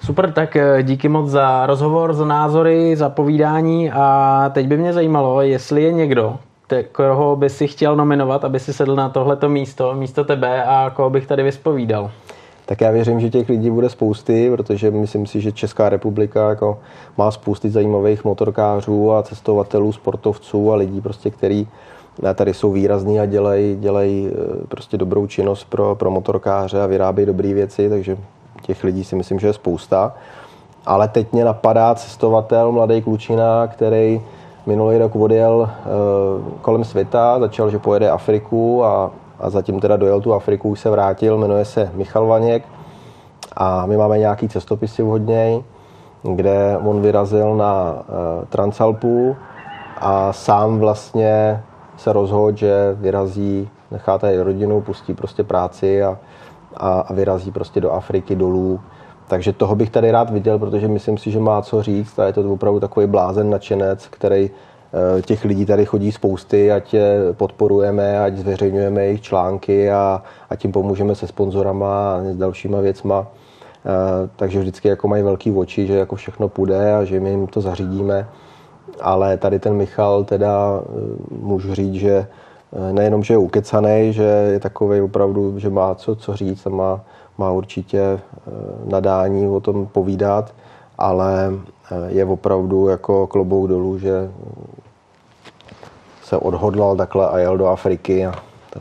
[0.00, 4.92] Super, tak eh, díky moc za rozhovor, za názory, za povídání a teď by mě
[4.92, 6.38] zajímalo, jestli je někdo,
[6.92, 11.10] koho by si chtěl nominovat, aby si sedl na tohleto místo, místo tebe a koho
[11.10, 12.10] bych tady vyspovídal
[12.72, 16.78] tak já věřím, že těch lidí bude spousty, protože myslím si, že Česká republika jako
[17.18, 21.68] má spousty zajímavých motorkářů a cestovatelů, sportovců a lidí, prostě, který
[22.34, 27.26] tady jsou výrazní a dělají, dělají eh, prostě dobrou činnost pro, pro motorkáře a vyrábějí
[27.26, 28.16] dobré věci, takže
[28.62, 30.14] těch lidí si myslím, že je spousta.
[30.86, 34.20] Ale teď mě napadá cestovatel, mladý klučina, který
[34.66, 35.86] minulý rok odjel e,
[36.62, 39.10] kolem světa, začal, že pojede Afriku a
[39.42, 42.62] a zatím teda dojel tu Afriku, už se vrátil, jmenuje se Michal Vaněk
[43.56, 45.22] a my máme nějaký cestopisy od
[46.34, 49.36] kde on vyrazil na uh, Transalpu
[50.00, 51.62] a sám vlastně
[51.96, 56.18] se rozhodl, že vyrazí, nechá tady rodinu, pustí prostě práci a,
[56.76, 58.80] a, a vyrazí prostě do Afriky dolů.
[59.28, 62.32] Takže toho bych tady rád viděl, protože myslím si, že má co říct a je
[62.32, 64.71] to opravdu takový blázen nadšenec, který Eh,
[65.22, 66.94] těch lidí tady chodí spousty, ať
[67.32, 73.26] podporujeme, ať zveřejňujeme jejich články a, a tím pomůžeme se sponzorama a s dalšíma věcma.
[73.86, 77.46] Eh, takže vždycky jako mají velký oči, že jako všechno půjde a že my jim
[77.46, 78.28] to zařídíme.
[79.00, 80.90] Ale tady ten Michal teda eh,
[81.30, 82.26] můžu říct, že
[82.92, 87.00] nejenom, že je ukecaný, že je takový opravdu, že má co, co říct a má,
[87.38, 88.20] má určitě
[88.84, 90.54] nadání o tom povídat,
[91.02, 91.52] ale
[92.08, 94.30] je opravdu jako klobouk dolů, že
[96.22, 98.26] se odhodlal takhle a jel do Afriky.
[98.26, 98.34] A
[98.70, 98.80] to.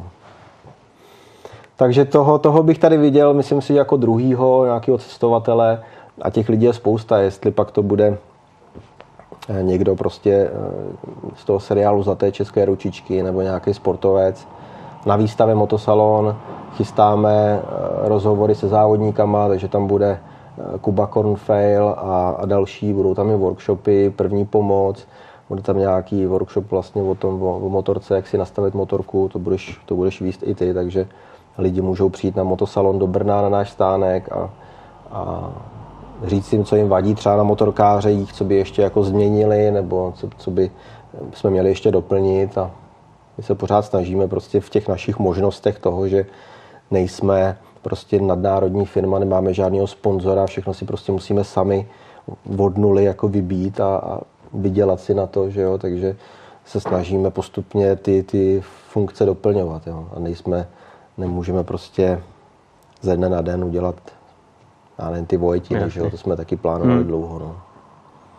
[1.75, 5.83] Takže toho, toho bych tady viděl, myslím si, jako druhýho nějakého cestovatele
[6.21, 8.17] a těch lidí je spousta, jestli pak to bude
[9.49, 10.51] eh, někdo prostě eh,
[11.35, 14.47] z toho seriálu té české ručičky nebo nějaký sportovec.
[15.05, 16.37] Na výstavě Motosalon
[16.77, 17.65] chystáme eh,
[18.09, 20.19] rozhovory se závodníkama, takže tam bude
[20.81, 25.07] Kuba Cornfail a, a další, budou tam i workshopy, první pomoc,
[25.49, 29.39] bude tam nějaký workshop vlastně o tom, o, o motorce, jak si nastavit motorku, to
[29.39, 31.07] budeš, to budeš víst i ty, takže
[31.57, 34.49] lidi můžou přijít na motosalon do Brna na náš stánek a,
[35.11, 35.51] a
[36.23, 40.29] říct jim, co jim vadí třeba na motorkářejích, co by ještě jako změnili, nebo co,
[40.37, 40.71] co by
[41.33, 42.71] jsme měli ještě doplnit a
[43.37, 46.25] my se pořád snažíme prostě v těch našich možnostech toho, že
[46.91, 51.87] nejsme prostě nadnárodní firma, nemáme žádného sponzora, všechno si prostě musíme sami
[52.57, 54.19] od nuly jako vybít a, a
[54.53, 56.15] vydělat si na to, že jo, takže
[56.65, 60.67] se snažíme postupně ty, ty funkce doplňovat, jo, a nejsme,
[61.17, 62.21] nemůžeme prostě
[63.01, 63.95] ze dne na den udělat
[65.01, 67.07] já nevím, ty Vojtiny, že jo, to jsme taky plánovali hmm.
[67.07, 67.61] dlouho, no.